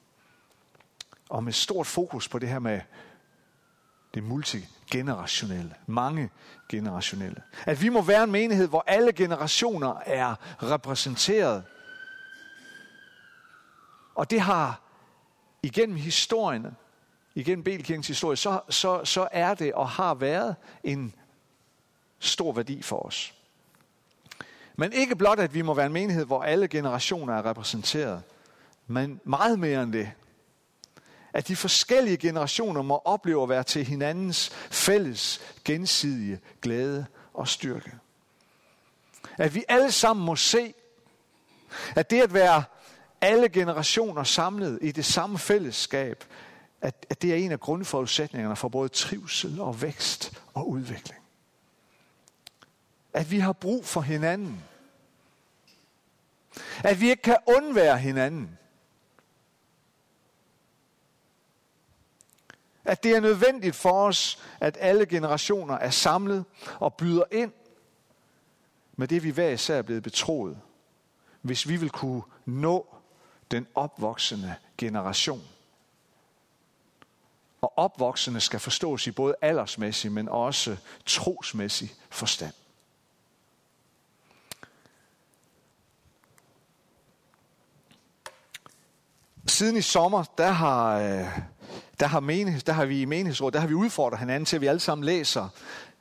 Og 1.28 1.44
med 1.44 1.52
stort 1.52 1.86
fokus 1.86 2.28
på 2.28 2.38
det 2.38 2.48
her 2.48 2.58
med 2.58 2.80
det 4.14 4.22
multigenerationelle, 4.22 5.74
mange 5.86 6.30
generationelle. 6.68 7.42
At 7.64 7.82
vi 7.82 7.88
må 7.88 8.02
være 8.02 8.24
en 8.24 8.32
menighed, 8.32 8.68
hvor 8.68 8.84
alle 8.86 9.12
generationer 9.12 9.94
er 10.06 10.34
repræsenteret. 10.62 11.64
Og 14.16 14.30
det 14.30 14.40
har 14.40 14.80
igennem 15.62 15.96
historien, 15.96 16.66
igennem 17.34 17.64
Belkirkens 17.64 18.06
historie, 18.06 18.36
så, 18.36 18.60
så, 18.68 19.04
så 19.04 19.28
er 19.32 19.54
det 19.54 19.72
og 19.72 19.88
har 19.88 20.14
været 20.14 20.56
en 20.84 21.14
stor 22.18 22.52
værdi 22.52 22.82
for 22.82 23.06
os. 23.06 23.34
Men 24.76 24.92
ikke 24.92 25.16
blot, 25.16 25.38
at 25.38 25.54
vi 25.54 25.62
må 25.62 25.74
være 25.74 25.86
en 25.86 25.92
menighed, 25.92 26.24
hvor 26.24 26.42
alle 26.42 26.68
generationer 26.68 27.34
er 27.34 27.46
repræsenteret, 27.46 28.22
men 28.86 29.20
meget 29.24 29.58
mere 29.58 29.82
end 29.82 29.92
det. 29.92 30.12
At 31.32 31.48
de 31.48 31.56
forskellige 31.56 32.16
generationer 32.16 32.82
må 32.82 33.02
opleve 33.04 33.42
at 33.42 33.48
være 33.48 33.64
til 33.64 33.84
hinandens 33.84 34.50
fælles, 34.70 35.40
gensidige 35.64 36.40
glæde 36.62 37.06
og 37.34 37.48
styrke. 37.48 37.92
At 39.38 39.54
vi 39.54 39.64
alle 39.68 39.92
sammen 39.92 40.26
må 40.26 40.36
se, 40.36 40.74
at 41.96 42.10
det 42.10 42.22
at 42.22 42.34
være 42.34 42.64
alle 43.20 43.48
generationer 43.48 44.24
samlet 44.24 44.78
i 44.82 44.92
det 44.92 45.04
samme 45.04 45.38
fællesskab, 45.38 46.24
at, 46.80 47.06
at 47.10 47.22
det 47.22 47.32
er 47.32 47.36
en 47.36 47.52
af 47.52 47.60
grundforudsætningerne 47.60 48.56
for 48.56 48.68
både 48.68 48.88
trivsel 48.88 49.60
og 49.60 49.82
vækst 49.82 50.42
og 50.54 50.68
udvikling. 50.68 51.20
At 53.12 53.30
vi 53.30 53.38
har 53.38 53.52
brug 53.52 53.84
for 53.84 54.00
hinanden. 54.00 54.64
At 56.84 57.00
vi 57.00 57.10
ikke 57.10 57.22
kan 57.22 57.36
undvære 57.46 57.98
hinanden. 57.98 58.58
At 62.84 63.02
det 63.02 63.16
er 63.16 63.20
nødvendigt 63.20 63.76
for 63.76 64.06
os, 64.06 64.42
at 64.60 64.76
alle 64.80 65.06
generationer 65.06 65.74
er 65.74 65.90
samlet 65.90 66.44
og 66.80 66.94
byder 66.94 67.24
ind 67.30 67.52
med 68.96 69.08
det, 69.08 69.22
vi 69.22 69.30
hver 69.30 69.48
især 69.48 69.78
er 69.78 69.82
blevet 69.82 70.02
betroet, 70.02 70.58
hvis 71.42 71.68
vi 71.68 71.76
vil 71.76 71.90
kunne 71.90 72.22
nå 72.44 72.95
den 73.50 73.66
opvoksende 73.74 74.54
generation. 74.78 75.42
Og 77.60 77.72
opvoksende 77.78 78.40
skal 78.40 78.60
forstås 78.60 79.06
i 79.06 79.10
både 79.10 79.34
aldersmæssig, 79.42 80.12
men 80.12 80.28
også 80.28 80.76
trosmæssig 81.06 81.94
forstand. 82.10 82.52
Siden 89.46 89.76
i 89.76 89.80
sommer, 89.80 90.24
der 90.38 90.50
har, 90.50 90.98
øh, 90.98 91.40
der 92.00 92.06
har, 92.06 92.20
menighed, 92.20 92.60
der 92.60 92.72
har 92.72 92.84
vi 92.84 93.00
i 93.00 93.04
menighedsrådet, 93.04 93.54
der 93.54 93.60
har 93.60 93.66
vi 93.66 93.74
udfordret 93.74 94.18
hinanden 94.18 94.44
til, 94.44 94.56
at 94.56 94.60
vi 94.60 94.66
alle 94.66 94.80
sammen 94.80 95.04
læser 95.04 95.48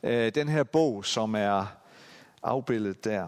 øh, 0.03 0.35
den 0.35 0.49
her 0.49 0.63
bog, 0.63 1.05
som 1.05 1.35
er 1.35 1.65
afbildet 2.43 3.03
der. 3.03 3.27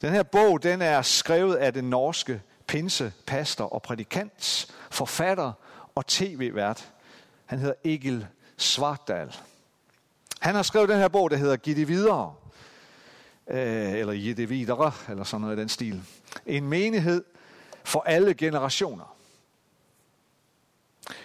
Den 0.00 0.12
her 0.12 0.22
bog, 0.22 0.62
den 0.62 0.82
er 0.82 1.02
skrevet 1.02 1.56
af 1.56 1.72
den 1.72 1.90
norske 1.90 2.42
pinse, 2.66 3.12
pastor 3.26 3.64
og 3.64 3.82
prædikant, 3.82 4.66
forfatter 4.90 5.52
og 5.94 6.06
tv-vært. 6.06 6.92
Han 7.46 7.58
hedder 7.58 7.74
Egil 7.84 8.26
Svartdal. 8.56 9.36
Han 10.40 10.54
har 10.54 10.62
skrevet 10.62 10.88
den 10.88 10.98
her 10.98 11.08
bog, 11.08 11.30
der 11.30 11.36
hedder 11.36 11.56
Giv 11.56 11.76
det 11.76 11.88
videre. 11.88 12.34
Øh, 13.50 13.92
eller 13.92 14.14
Giv 14.14 14.36
det 14.36 14.50
videre, 14.50 14.92
eller 15.08 15.24
sådan 15.24 15.40
noget 15.40 15.56
i 15.56 15.60
den 15.60 15.68
stil. 15.68 16.02
En 16.46 16.68
menighed 16.68 17.24
for 17.84 18.00
alle 18.00 18.34
generationer. 18.34 19.16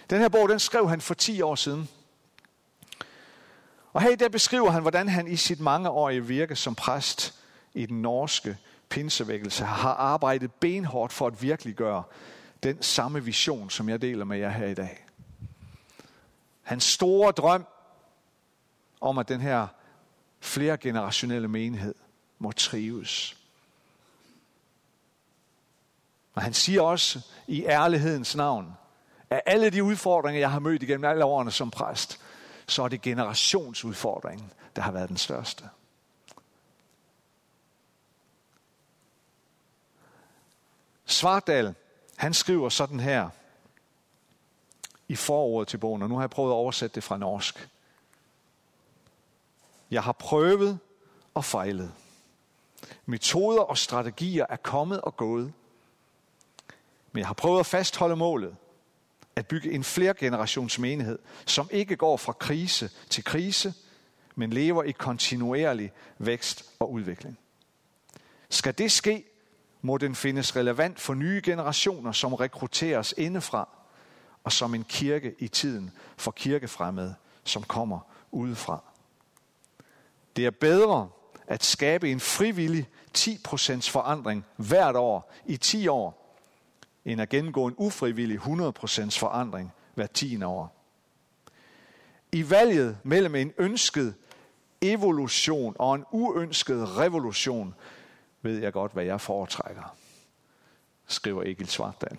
Den 0.09 0.19
her 0.19 0.29
bog, 0.29 0.49
den 0.49 0.59
skrev 0.59 0.89
han 0.89 1.01
for 1.01 1.13
10 1.13 1.41
år 1.41 1.55
siden. 1.55 1.89
Og 3.93 4.01
her 4.01 4.15
der 4.15 4.29
beskriver 4.29 4.71
han, 4.71 4.81
hvordan 4.81 5.09
han 5.09 5.27
i 5.27 5.35
sit 5.35 5.59
mangeårige 5.59 6.25
virke 6.25 6.55
som 6.55 6.75
præst 6.75 7.35
i 7.73 7.85
den 7.85 8.01
norske 8.01 8.57
pinsevækkelse 8.89 9.65
har 9.65 9.93
arbejdet 9.93 10.51
benhårdt 10.53 11.13
for 11.13 11.27
at 11.27 11.41
virkeliggøre 11.41 12.03
den 12.63 12.81
samme 12.81 13.23
vision, 13.23 13.69
som 13.69 13.89
jeg 13.89 14.01
deler 14.01 14.25
med 14.25 14.37
jer 14.37 14.49
her 14.49 14.67
i 14.67 14.73
dag. 14.73 15.05
Hans 16.61 16.83
store 16.83 17.31
drøm 17.31 17.65
om, 19.01 19.17
at 19.17 19.27
den 19.27 19.41
her 19.41 19.67
flere 20.39 20.77
generationelle 20.77 21.47
menighed 21.47 21.95
må 22.39 22.51
trives. 22.51 23.37
Og 26.33 26.41
han 26.41 26.53
siger 26.53 26.81
også 26.81 27.19
i 27.47 27.65
ærlighedens 27.65 28.35
navn, 28.35 28.73
at 29.29 29.41
alle 29.45 29.69
de 29.69 29.83
udfordringer, 29.83 30.39
jeg 30.39 30.51
har 30.51 30.59
mødt 30.59 30.83
igennem 30.83 31.05
alle 31.05 31.25
årene 31.25 31.51
som 31.51 31.71
præst, 31.71 32.19
så 32.67 32.83
er 32.83 32.87
det 32.87 33.01
generationsudfordringen, 33.01 34.51
der 34.75 34.81
har 34.81 34.91
været 34.91 35.09
den 35.09 35.17
største. 35.17 35.63
Svartdal, 41.09 41.75
han 42.15 42.33
skriver 42.33 42.69
sådan 42.69 42.99
her 42.99 43.29
i 45.07 45.15
forordet 45.15 45.67
til 45.67 45.77
bogen, 45.77 46.01
og 46.01 46.09
nu 46.09 46.15
har 46.15 46.21
jeg 46.21 46.29
prøvet 46.29 46.51
at 46.51 46.55
oversætte 46.55 46.95
det 46.95 47.03
fra 47.03 47.17
norsk. 47.17 47.69
Jeg 49.91 50.03
har 50.03 50.11
prøvet 50.11 50.79
og 51.33 51.45
fejlet. 51.45 51.93
Metoder 53.05 53.61
og 53.61 53.77
strategier 53.77 54.45
er 54.49 54.55
kommet 54.55 55.01
og 55.01 55.17
gået. 55.17 55.53
Men 57.11 57.19
jeg 57.19 57.27
har 57.27 57.33
prøvet 57.33 57.59
at 57.59 57.65
fastholde 57.65 58.15
målet. 58.15 58.55
At 59.35 59.47
bygge 59.47 59.71
en 59.71 59.83
flergenerations 59.83 60.79
menighed, 60.79 61.19
som 61.45 61.69
ikke 61.71 61.95
går 61.95 62.17
fra 62.17 62.33
krise 62.33 62.89
til 63.09 63.23
krise, 63.23 63.73
men 64.35 64.53
lever 64.53 64.83
i 64.83 64.91
kontinuerlig 64.91 65.91
vækst 66.17 66.65
og 66.79 66.91
udvikling. 66.91 67.37
Skal 68.49 68.77
det 68.77 68.91
ske, 68.91 69.28
må 69.81 69.97
den 69.97 70.15
findes 70.15 70.55
relevant 70.55 70.99
for 70.99 71.13
nye 71.13 71.41
generationer, 71.43 72.11
som 72.11 72.33
rekrutteres 72.33 73.13
indefra, 73.17 73.69
og 74.43 74.51
som 74.51 74.75
en 74.75 74.83
kirke 74.83 75.35
i 75.39 75.47
tiden 75.47 75.91
for 76.17 76.31
kirkefremmede, 76.31 77.15
som 77.43 77.63
kommer 77.63 77.99
udefra. 78.31 78.83
Det 80.35 80.45
er 80.45 80.51
bedre 80.51 81.09
at 81.47 81.63
skabe 81.63 82.11
en 82.11 82.19
frivillig 82.19 82.89
10% 83.17 83.91
forandring 83.91 84.45
hvert 84.55 84.95
år 84.95 85.33
i 85.45 85.57
10 85.57 85.87
år, 85.87 86.35
end 87.05 87.21
at 87.21 87.29
gennemgå 87.29 87.67
en 87.67 87.75
ufrivillig 87.77 88.39
100% 88.39 89.19
forandring 89.19 89.73
hver 89.95 90.07
10 90.07 90.43
år. 90.43 90.75
I 92.31 92.49
valget 92.49 92.97
mellem 93.03 93.35
en 93.35 93.53
ønsket 93.57 94.15
evolution 94.81 95.75
og 95.79 95.95
en 95.95 96.05
uønsket 96.11 96.97
revolution 96.97 97.75
ved 98.41 98.59
jeg 98.59 98.73
godt, 98.73 98.93
hvad 98.93 99.03
jeg 99.03 99.21
foretrækker, 99.21 99.95
skriver 101.07 101.43
Egil 101.43 101.67
Svartdal. 101.67 102.17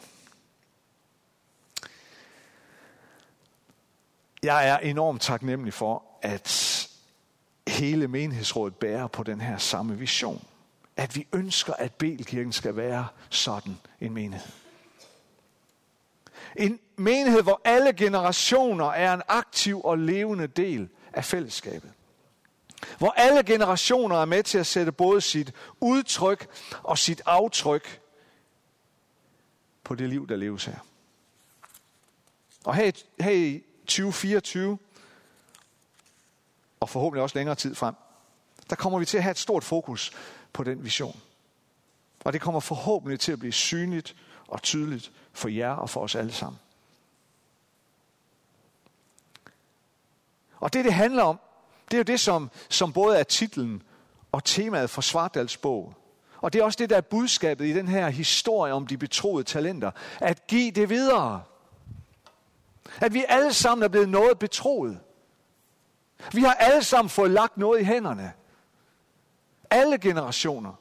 Jeg 4.43 4.69
er 4.69 4.79
enormt 4.79 5.23
taknemmelig 5.23 5.75
for, 5.75 6.03
at 6.23 6.89
hele 7.69 8.09
menighedsrådet 8.09 8.77
bærer 8.77 9.07
på 9.07 9.23
den 9.23 9.41
her 9.41 9.59
samme 9.59 9.99
vision. 9.99 10.45
At 10.97 11.17
vi 11.17 11.27
ønsker, 11.33 11.73
at 11.73 11.95
Belkirken 11.95 12.53
skal 12.53 12.77
være 12.77 13.09
sådan 13.31 13.77
en 14.00 14.15
menighed. 14.15 14.53
En 16.57 16.81
menighed, 16.97 17.43
hvor 17.43 17.61
alle 17.65 17.93
generationer 17.93 18.87
er 18.87 19.15
en 19.15 19.23
aktiv 19.29 19.81
og 19.85 19.99
levende 19.99 20.47
del 20.47 20.89
af 21.12 21.25
fællesskabet. 21.25 21.93
Hvor 22.99 23.10
alle 23.10 23.42
generationer 23.42 24.16
er 24.16 24.25
med 24.25 24.42
til 24.42 24.58
at 24.58 24.66
sætte 24.66 24.92
både 24.92 25.20
sit 25.20 25.52
udtryk 25.80 26.49
og 26.82 26.99
sit 26.99 27.22
aftryk 27.26 28.00
på 29.84 29.94
det 29.94 30.08
liv, 30.08 30.28
der 30.28 30.37
leves 30.37 30.64
her. 30.64 30.78
Og 32.64 32.75
her, 32.75 32.92
her 33.20 33.30
i 33.30 33.62
2024, 33.80 34.78
og 36.80 36.88
forhåbentlig 36.88 37.22
også 37.22 37.38
længere 37.38 37.54
tid 37.54 37.75
frem, 37.75 37.94
der 38.70 38.76
kommer 38.76 38.99
vi 38.99 39.04
til 39.04 39.16
at 39.16 39.22
have 39.22 39.30
et 39.30 39.38
stort 39.38 39.64
fokus 39.64 40.12
på 40.52 40.64
den 40.64 40.84
vision. 40.84 41.20
Og 42.25 42.32
det 42.32 42.40
kommer 42.40 42.60
forhåbentlig 42.60 43.20
til 43.20 43.32
at 43.32 43.38
blive 43.38 43.52
synligt 43.52 44.16
og 44.49 44.62
tydeligt 44.62 45.12
for 45.32 45.49
jer 45.49 45.72
og 45.72 45.90
for 45.90 46.00
os 46.00 46.14
alle 46.14 46.32
sammen. 46.32 46.60
Og 50.60 50.72
det, 50.72 50.84
det 50.84 50.94
handler 50.94 51.22
om, 51.22 51.40
det 51.90 51.97
er 51.97 51.99
jo 51.99 52.02
det, 52.02 52.20
som, 52.20 52.50
som 52.68 52.92
både 52.92 53.18
er 53.18 53.23
titlen 53.23 53.82
og 54.32 54.44
temaet 54.44 54.90
for 54.90 55.00
Svartals 55.00 55.56
bog. 55.56 55.94
Og 56.37 56.52
det 56.52 56.59
er 56.61 56.64
også 56.64 56.76
det, 56.76 56.90
der 56.90 56.97
er 56.97 57.00
budskabet 57.00 57.66
i 57.66 57.73
den 57.73 57.88
her 57.88 58.09
historie 58.09 58.73
om 58.73 58.87
de 58.87 58.99
betroede 58.99 59.44
talenter. 59.44 59.90
At 60.20 60.47
give 60.47 60.70
det 60.70 60.88
videre. 60.88 61.42
At 63.00 63.14
vi 63.14 63.25
alle 63.28 63.52
sammen 63.52 63.85
er 63.85 63.88
blevet 63.88 64.09
noget 64.09 64.38
betroet. 64.38 65.00
Vi 66.32 66.40
har 66.40 66.54
alle 66.54 66.85
sammen 66.85 67.09
fået 67.09 67.30
lagt 67.30 67.56
noget 67.56 67.80
i 67.80 67.85
hænderne. 67.85 68.32
Alle 69.70 69.99
generationer. 69.99 70.73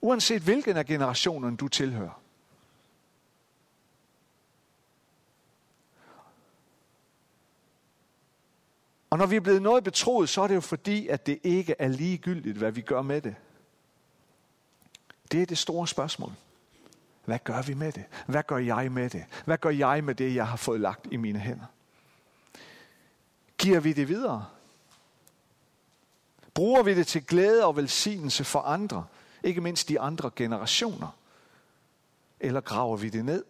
Uanset 0.00 0.42
hvilken 0.42 0.76
af 0.76 0.86
generationerne 0.86 1.56
du 1.56 1.68
tilhører. 1.68 2.21
Og 9.12 9.18
når 9.18 9.26
vi 9.26 9.36
er 9.36 9.40
blevet 9.40 9.62
noget 9.62 9.84
betroet, 9.84 10.28
så 10.28 10.42
er 10.42 10.46
det 10.46 10.54
jo 10.54 10.60
fordi, 10.60 11.08
at 11.08 11.26
det 11.26 11.38
ikke 11.42 11.74
er 11.78 11.88
ligegyldigt, 11.88 12.56
hvad 12.56 12.72
vi 12.72 12.80
gør 12.80 13.02
med 13.02 13.20
det. 13.20 13.34
Det 15.32 15.42
er 15.42 15.46
det 15.46 15.58
store 15.58 15.88
spørgsmål. 15.88 16.32
Hvad 17.24 17.38
gør 17.44 17.62
vi 17.62 17.74
med 17.74 17.92
det? 17.92 18.04
Hvad 18.26 18.42
gør 18.42 18.58
jeg 18.58 18.92
med 18.92 19.10
det? 19.10 19.24
Hvad 19.44 19.58
gør 19.58 19.70
jeg 19.70 20.04
med 20.04 20.14
det, 20.14 20.34
jeg 20.34 20.48
har 20.48 20.56
fået 20.56 20.80
lagt 20.80 21.06
i 21.10 21.16
mine 21.16 21.38
hænder? 21.38 21.64
Giver 23.58 23.80
vi 23.80 23.92
det 23.92 24.08
videre? 24.08 24.46
Bruger 26.54 26.82
vi 26.82 26.94
det 26.94 27.06
til 27.06 27.26
glæde 27.26 27.64
og 27.64 27.76
velsignelse 27.76 28.44
for 28.44 28.60
andre? 28.60 29.06
Ikke 29.42 29.60
mindst 29.60 29.88
de 29.88 30.00
andre 30.00 30.30
generationer? 30.36 31.16
Eller 32.40 32.60
graver 32.60 32.96
vi 32.96 33.08
det 33.08 33.24
ned? 33.24 33.44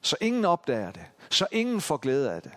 Så 0.00 0.16
ingen 0.20 0.44
opdager 0.44 0.90
det. 0.90 1.06
Så 1.30 1.46
ingen 1.50 1.80
får 1.80 1.96
glæde 1.96 2.32
af 2.32 2.42
det. 2.42 2.52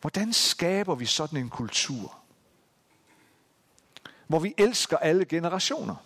Hvordan 0.00 0.32
skaber 0.32 0.94
vi 0.94 1.06
sådan 1.06 1.38
en 1.38 1.50
kultur, 1.50 2.18
hvor 4.26 4.38
vi 4.38 4.54
elsker 4.58 4.96
alle 4.96 5.24
generationer? 5.24 5.96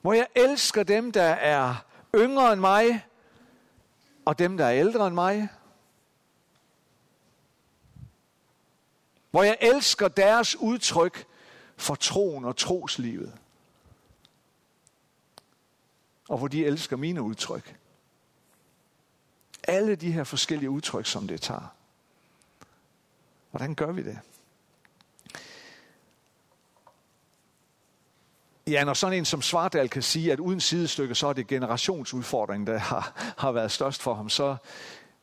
Hvor 0.00 0.12
jeg 0.12 0.26
elsker 0.34 0.82
dem, 0.82 1.12
der 1.12 1.22
er 1.22 1.74
yngre 2.14 2.52
end 2.52 2.60
mig, 2.60 3.06
og 4.24 4.38
dem, 4.38 4.56
der 4.56 4.64
er 4.64 4.74
ældre 4.74 5.06
end 5.06 5.14
mig. 5.14 5.48
Hvor 9.30 9.42
jeg 9.42 9.56
elsker 9.60 10.08
deres 10.08 10.56
udtryk 10.56 11.26
for 11.76 11.94
troen 11.94 12.44
og 12.44 12.56
troslivet. 12.56 13.38
Og 16.28 16.38
hvor 16.38 16.48
de 16.48 16.64
elsker 16.64 16.96
mine 16.96 17.22
udtryk. 17.22 17.78
Alle 19.68 19.96
de 19.96 20.12
her 20.12 20.24
forskellige 20.24 20.70
udtryk, 20.70 21.06
som 21.06 21.28
det 21.28 21.40
tager. 21.40 21.74
Hvordan 23.50 23.74
gør 23.74 23.92
vi 23.92 24.02
det? 24.02 24.18
Ja, 28.66 28.84
når 28.84 28.94
sådan 28.94 29.18
en 29.18 29.24
som 29.24 29.42
Svardal 29.42 29.88
kan 29.88 30.02
sige, 30.02 30.32
at 30.32 30.40
uden 30.40 30.60
sidestykke, 30.60 31.14
så 31.14 31.26
er 31.26 31.32
det 31.32 31.46
generationsudfordringen, 31.46 32.66
der 32.66 32.78
har, 32.78 33.34
har 33.38 33.52
været 33.52 33.72
størst 33.72 34.02
for 34.02 34.14
ham, 34.14 34.28
så 34.28 34.56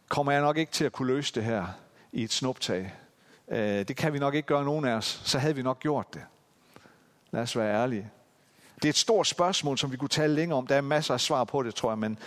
kommer 0.08 0.31
jeg 0.31 0.41
nok 0.41 0.58
ikke 0.58 0.71
til 0.71 0.86
at 0.86 0.91
kunne 0.91 1.08
løse 1.13 1.36
det 1.36 1.43
her 1.43 1.65
i 2.12 2.23
et 2.23 2.31
snuptag. 2.31 2.93
Øh, 3.47 3.88
det 3.88 3.95
kan 3.95 4.13
vi 4.13 4.19
nok 4.19 4.36
ikke 4.36 4.47
gøre 4.47 4.63
nogen 4.63 4.86
af 4.86 4.93
os, 4.93 5.21
så 5.25 5.39
havde 5.39 5.55
vi 5.55 5.62
nok 5.62 5.79
gjort 5.79 6.13
det. 6.13 6.21
Lad 7.31 7.41
os 7.41 7.58
være 7.58 7.75
ærlige. 7.75 8.12
Det 8.75 8.86
er 8.86 8.89
et 8.89 8.97
stort 8.97 9.27
spørgsmål, 9.27 9.77
som 9.77 9.91
vi 9.91 9.97
kunne 9.97 10.10
tale 10.10 10.36
længere 10.36 10.58
om. 10.58 10.67
Der 10.67 10.75
er 10.75 10.81
masser 10.81 11.13
af 11.13 11.21
svar 11.21 11.43
på 11.43 11.63
det, 11.63 11.75
tror 11.75 11.91
jeg, 11.91 11.97
men 11.97 12.19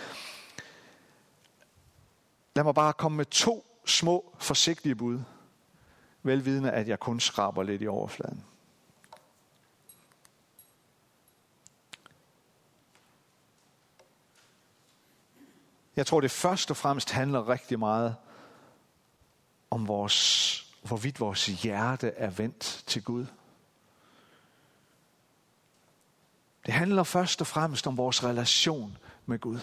Lad 2.59 2.63
mig 2.63 2.75
bare 2.75 2.93
komme 2.93 3.17
med 3.17 3.25
to 3.25 3.81
små, 3.85 4.35
forsigtige 4.39 4.95
bud, 4.95 5.19
velvidende 6.23 6.71
at 6.71 6.87
jeg 6.87 6.99
kun 6.99 7.19
skraber 7.19 7.63
lidt 7.63 7.81
i 7.81 7.87
overfladen. 7.87 8.45
Jeg 15.95 16.07
tror, 16.07 16.21
det 16.21 16.31
først 16.31 16.71
og 16.71 16.77
fremmest 16.77 17.11
handler 17.11 17.49
rigtig 17.49 17.79
meget 17.79 18.15
om 19.69 19.87
vores, 19.87 20.75
hvorvidt 20.83 21.19
vores 21.19 21.45
hjerte 21.45 22.07
er 22.07 22.29
vendt 22.29 22.83
til 22.87 23.03
Gud. 23.03 23.25
Det 26.65 26.73
handler 26.73 27.03
først 27.03 27.41
og 27.41 27.47
fremmest 27.47 27.87
om 27.87 27.97
vores 27.97 28.23
relation 28.23 28.97
med 29.25 29.39
Gud. 29.39 29.59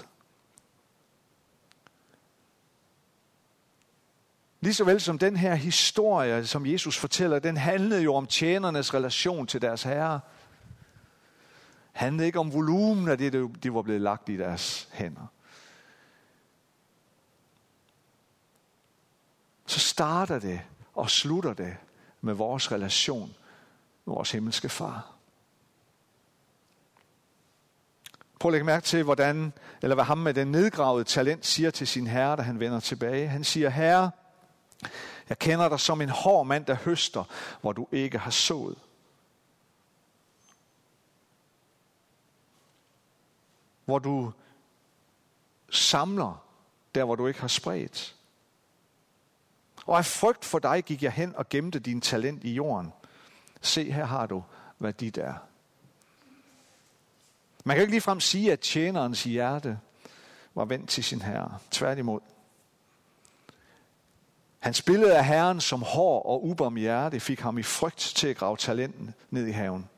Lige 4.60 4.74
så 4.74 4.84
vel 4.84 5.00
som 5.00 5.18
den 5.18 5.36
her 5.36 5.54
historie, 5.54 6.46
som 6.46 6.66
Jesus 6.66 6.98
fortæller, 6.98 7.38
den 7.38 7.56
handlede 7.56 8.02
jo 8.02 8.14
om 8.14 8.26
tjenernes 8.26 8.94
relation 8.94 9.46
til 9.46 9.62
deres 9.62 9.82
herre. 9.82 10.20
Handlede 11.92 12.26
ikke 12.26 12.38
om 12.38 12.52
volumen 12.52 13.08
af 13.08 13.18
det, 13.18 13.62
de 13.62 13.74
var 13.74 13.82
blevet 13.82 14.00
lagt 14.00 14.28
i 14.28 14.36
deres 14.36 14.88
hænder. 14.92 15.26
Så 19.66 19.80
starter 19.80 20.38
det 20.38 20.60
og 20.94 21.10
slutter 21.10 21.52
det 21.52 21.76
med 22.20 22.34
vores 22.34 22.72
relation 22.72 23.34
med 24.04 24.14
vores 24.14 24.30
himmelske 24.30 24.68
far. 24.68 25.12
Prøv 28.38 28.48
at 28.48 28.52
lægge 28.52 28.66
mærke 28.66 28.84
til, 28.84 29.02
hvordan, 29.02 29.52
eller 29.82 29.94
hvad 29.94 30.04
ham 30.04 30.18
med 30.18 30.34
den 30.34 30.52
nedgravede 30.52 31.04
talent 31.04 31.46
siger 31.46 31.70
til 31.70 31.86
sin 31.86 32.06
herre, 32.06 32.36
da 32.36 32.42
han 32.42 32.60
vender 32.60 32.80
tilbage. 32.80 33.28
Han 33.28 33.44
siger, 33.44 33.68
herre, 33.68 34.10
jeg 35.28 35.38
kender 35.38 35.68
dig 35.68 35.80
som 35.80 36.00
en 36.00 36.08
hård 36.08 36.46
mand, 36.46 36.66
der 36.66 36.74
høster, 36.74 37.24
hvor 37.60 37.72
du 37.72 37.88
ikke 37.92 38.18
har 38.18 38.30
sået. 38.30 38.78
Hvor 43.84 43.98
du 43.98 44.32
samler 45.70 46.44
der, 46.94 47.04
hvor 47.04 47.14
du 47.14 47.26
ikke 47.26 47.40
har 47.40 47.48
spredt. 47.48 48.16
Og 49.86 49.98
af 49.98 50.04
frygt 50.04 50.44
for 50.44 50.58
dig 50.58 50.84
gik 50.84 51.02
jeg 51.02 51.12
hen 51.12 51.36
og 51.36 51.48
gemte 51.48 51.78
din 51.78 52.00
talent 52.00 52.44
i 52.44 52.54
jorden. 52.54 52.92
Se, 53.60 53.92
her 53.92 54.04
har 54.04 54.26
du, 54.26 54.44
hvad 54.78 54.92
dit 54.92 55.18
er. 55.18 55.34
Man 57.64 57.76
kan 57.76 57.82
ikke 57.82 57.92
ligefrem 57.92 58.20
sige, 58.20 58.52
at 58.52 58.60
tjenerens 58.60 59.24
hjerte 59.24 59.78
var 60.54 60.64
vendt 60.64 60.90
til 60.90 61.04
sin 61.04 61.22
herre. 61.22 61.58
Tværtimod. 61.70 62.20
Hans 64.58 64.82
billede 64.82 65.18
af 65.18 65.24
Herren 65.24 65.60
som 65.60 65.82
hård 65.82 66.26
og 66.26 66.44
ubarmhjertig 66.44 67.22
fik 67.22 67.40
ham 67.40 67.58
i 67.58 67.62
frygt 67.62 67.98
til 67.98 68.28
at 68.28 68.36
grave 68.36 68.56
talenten 68.56 69.14
ned 69.30 69.46
i 69.46 69.50
haven. 69.50 69.88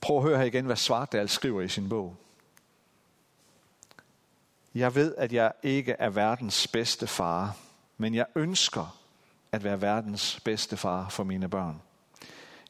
Prøv 0.00 0.16
at 0.16 0.22
høre 0.22 0.38
her 0.38 0.44
igen, 0.44 0.64
hvad 0.64 0.76
Svartdal 0.76 1.28
skriver 1.28 1.62
i 1.62 1.68
sin 1.68 1.88
bog. 1.88 2.16
Jeg 4.74 4.94
ved, 4.94 5.14
at 5.14 5.32
jeg 5.32 5.52
ikke 5.62 5.92
er 5.92 6.10
verdens 6.10 6.68
bedste 6.68 7.06
far, 7.06 7.56
men 7.96 8.14
jeg 8.14 8.26
ønsker 8.34 8.98
at 9.52 9.64
være 9.64 9.80
verdens 9.80 10.40
bedste 10.44 10.76
far 10.76 11.08
for 11.08 11.24
mine 11.24 11.48
børn. 11.48 11.82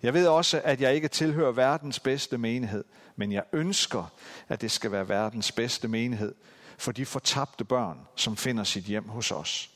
Jeg 0.03 0.15
ved 0.15 0.27
også, 0.27 0.61
at 0.65 0.81
jeg 0.81 0.95
ikke 0.95 1.09
tilhører 1.09 1.53
verdens 1.53 2.01
bedste 2.01 2.39
menighed, 2.39 2.85
men 3.17 3.33
jeg 3.33 3.45
ønsker, 3.53 4.13
at 4.49 4.61
det 4.61 4.71
skal 4.71 4.93
være 4.93 5.09
verdens 5.09 5.53
bedste 5.53 5.89
menighed 5.89 6.35
for 6.79 6.93
de 6.93 7.07
fortabte 7.07 7.65
børn, 7.65 7.99
som 8.17 8.37
finder 8.37 8.65
sit 8.65 8.85
hjem 8.85 9.09
hos 9.09 9.31
os. 9.31 9.71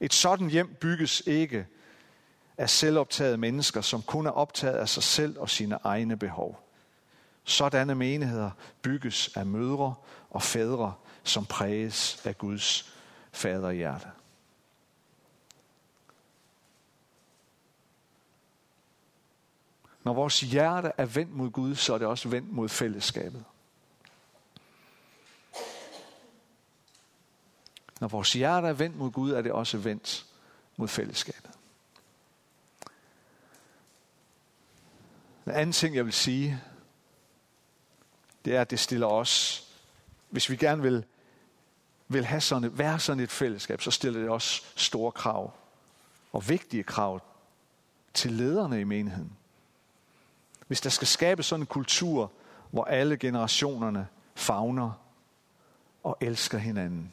Et 0.00 0.14
sådan 0.14 0.50
hjem 0.50 0.76
bygges 0.80 1.22
ikke 1.26 1.66
af 2.58 2.70
selvoptagede 2.70 3.36
mennesker, 3.36 3.80
som 3.80 4.02
kun 4.02 4.26
er 4.26 4.30
optaget 4.30 4.76
af 4.76 4.88
sig 4.88 5.02
selv 5.02 5.38
og 5.38 5.50
sine 5.50 5.78
egne 5.84 6.16
behov, 6.16 6.64
Sådanne 7.44 7.94
menigheder 7.94 8.50
bygges 8.82 9.30
af 9.36 9.46
mødre 9.46 9.94
og 10.30 10.42
fædre, 10.42 10.94
som 11.24 11.46
præges 11.46 12.20
af 12.24 12.38
Guds 12.38 12.94
faderhjerte. 13.32 14.06
Når 20.04 20.12
vores 20.12 20.40
hjerte 20.40 20.92
er 20.98 21.06
vendt 21.06 21.32
mod 21.34 21.50
Gud, 21.50 21.74
så 21.74 21.94
er 21.94 21.98
det 21.98 22.06
også 22.06 22.28
vendt 22.28 22.52
mod 22.52 22.68
fællesskabet. 22.68 23.44
Når 28.00 28.08
vores 28.08 28.32
hjerte 28.32 28.68
er 28.68 28.72
vendt 28.72 28.96
mod 28.96 29.10
Gud, 29.10 29.30
er 29.30 29.42
det 29.42 29.52
også 29.52 29.78
vendt 29.78 30.26
mod 30.76 30.88
fællesskabet. 30.88 31.50
Den 35.44 35.52
anden 35.52 35.72
ting, 35.72 35.96
jeg 35.96 36.04
vil 36.04 36.12
sige, 36.12 36.62
det 38.44 38.56
er, 38.56 38.60
at 38.60 38.70
det 38.70 38.80
stiller 38.80 39.06
os, 39.06 39.64
hvis 40.30 40.50
vi 40.50 40.56
gerne 40.56 40.82
vil, 40.82 41.04
vil 42.08 42.24
have 42.24 42.40
sådan 42.40 42.64
et, 42.64 42.78
være 42.78 42.98
sådan 43.00 43.22
et 43.22 43.30
fællesskab, 43.30 43.80
så 43.80 43.90
stiller 43.90 44.20
det 44.20 44.30
også 44.30 44.62
store 44.76 45.12
krav 45.12 45.52
og 46.32 46.48
vigtige 46.48 46.82
krav 46.82 47.20
til 48.14 48.32
lederne 48.32 48.80
i 48.80 48.84
menigheden. 48.84 49.36
Hvis 50.66 50.80
der 50.80 50.90
skal 50.90 51.06
skabes 51.06 51.46
sådan 51.46 51.62
en 51.62 51.66
kultur, 51.66 52.32
hvor 52.70 52.84
alle 52.84 53.16
generationerne 53.16 54.06
fagner 54.34 54.92
og 56.02 56.16
elsker 56.20 56.58
hinanden. 56.58 57.12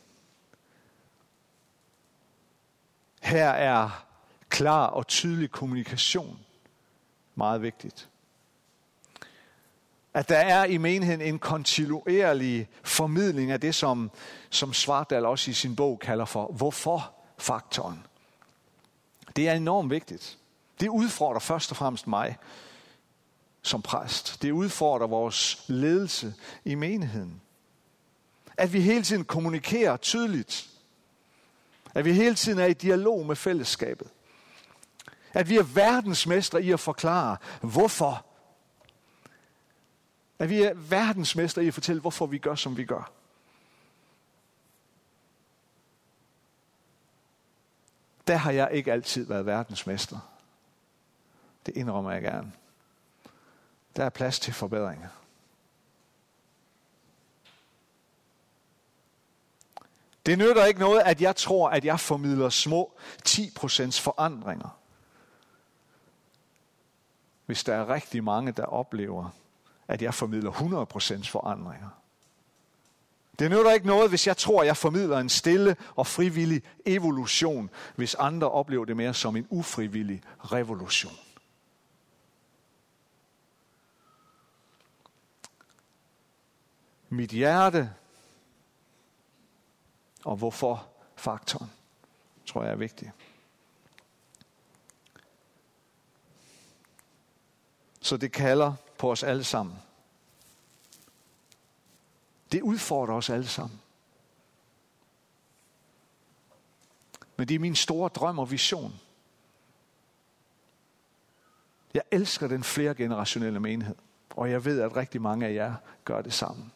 Her 3.21 3.49
er 3.49 4.05
klar 4.49 4.87
og 4.87 5.07
tydelig 5.07 5.51
kommunikation 5.51 6.39
meget 7.35 7.61
vigtigt. 7.61 8.09
At 10.13 10.29
der 10.29 10.37
er 10.37 10.65
i 10.65 10.77
menigheden 10.77 11.21
en 11.21 11.39
kontinuerlig 11.39 12.69
formidling 12.83 13.51
af 13.51 13.61
det, 13.61 13.75
som, 13.75 14.11
som 14.49 14.73
Svartdal 14.73 15.25
også 15.25 15.51
i 15.51 15.53
sin 15.53 15.75
bog 15.75 15.99
kalder 15.99 16.25
for 16.25 16.45
hvorfor-faktoren. 16.45 18.05
Det 19.35 19.49
er 19.49 19.53
enormt 19.53 19.89
vigtigt. 19.89 20.37
Det 20.79 20.89
udfordrer 20.89 21.39
først 21.39 21.71
og 21.71 21.77
fremmest 21.77 22.07
mig 22.07 22.37
som 23.61 23.81
præst. 23.81 24.41
Det 24.41 24.51
udfordrer 24.51 25.07
vores 25.07 25.63
ledelse 25.67 26.33
i 26.65 26.75
menigheden. 26.75 27.41
At 28.57 28.73
vi 28.73 28.81
hele 28.81 29.03
tiden 29.03 29.25
kommunikerer 29.25 29.97
tydeligt. 29.97 30.69
At 31.95 32.05
vi 32.05 32.13
hele 32.13 32.35
tiden 32.35 32.59
er 32.59 32.65
i 32.65 32.73
dialog 32.73 33.25
med 33.25 33.35
fællesskabet. 33.35 34.07
At 35.33 35.49
vi 35.49 35.57
er 35.57 35.63
verdensmestre 35.63 36.63
i 36.63 36.71
at 36.71 36.79
forklare, 36.79 37.37
hvorfor. 37.61 38.25
At 40.39 40.49
vi 40.49 40.61
er 40.61 40.73
verdensmestre 40.73 41.63
i 41.63 41.67
at 41.67 41.73
fortælle, 41.73 42.01
hvorfor 42.01 42.25
vi 42.25 42.37
gør, 42.37 42.55
som 42.55 42.77
vi 42.77 42.85
gør. 42.85 43.11
Der 48.27 48.35
har 48.35 48.51
jeg 48.51 48.69
ikke 48.71 48.91
altid 48.91 49.25
været 49.25 49.45
verdensmester. 49.45 50.19
Det 51.65 51.77
indrømmer 51.77 52.11
jeg 52.11 52.21
gerne. 52.21 52.51
Der 53.95 54.05
er 54.05 54.09
plads 54.09 54.39
til 54.39 54.53
forbedringer. 54.53 55.07
Det 60.25 60.37
nytter 60.37 60.65
ikke 60.65 60.79
noget, 60.79 61.01
at 61.01 61.21
jeg 61.21 61.35
tror, 61.35 61.69
at 61.69 61.85
jeg 61.85 61.99
formidler 61.99 62.49
små 62.49 62.93
10% 63.27 64.01
forandringer. 64.01 64.77
Hvis 67.45 67.63
der 67.63 67.75
er 67.75 67.89
rigtig 67.89 68.23
mange, 68.23 68.51
der 68.51 68.65
oplever, 68.65 69.29
at 69.87 70.01
jeg 70.01 70.13
formidler 70.13 70.51
100% 70.51 71.29
forandringer. 71.29 71.89
Det 73.39 73.51
nytter 73.51 73.71
ikke 73.71 73.87
noget, 73.87 74.09
hvis 74.09 74.27
jeg 74.27 74.37
tror, 74.37 74.61
at 74.61 74.67
jeg 74.67 74.77
formidler 74.77 75.17
en 75.17 75.29
stille 75.29 75.75
og 75.95 76.07
frivillig 76.07 76.61
evolution, 76.85 77.69
hvis 77.95 78.15
andre 78.15 78.51
oplever 78.51 78.85
det 78.85 78.97
mere 78.97 79.13
som 79.13 79.35
en 79.35 79.47
ufrivillig 79.49 80.21
revolution. 80.39 81.13
Mit 87.11 87.29
hjerte, 87.29 87.93
og 90.25 90.35
hvorfor 90.35 90.87
faktoren, 91.15 91.71
tror 92.45 92.63
jeg 92.63 92.71
er 92.71 92.75
vigtig. 92.75 93.11
Så 98.01 98.17
det 98.17 98.31
kalder 98.31 98.73
på 98.97 99.11
os 99.11 99.23
alle 99.23 99.43
sammen. 99.43 99.75
Det 102.51 102.61
udfordrer 102.61 103.15
os 103.15 103.29
alle 103.29 103.47
sammen. 103.47 103.81
Men 107.37 107.47
det 107.47 107.55
er 107.55 107.59
min 107.59 107.75
store 107.75 108.09
drøm 108.09 108.39
og 108.39 108.51
vision. 108.51 108.99
Jeg 111.93 112.03
elsker 112.11 112.47
den 112.47 112.63
flergenerationelle 112.63 113.59
menighed, 113.59 113.95
og 114.29 114.51
jeg 114.51 114.65
ved, 114.65 114.81
at 114.81 114.95
rigtig 114.95 115.21
mange 115.21 115.47
af 115.47 115.53
jer 115.53 115.75
gør 116.05 116.21
det 116.21 116.33
sammen. 116.33 116.71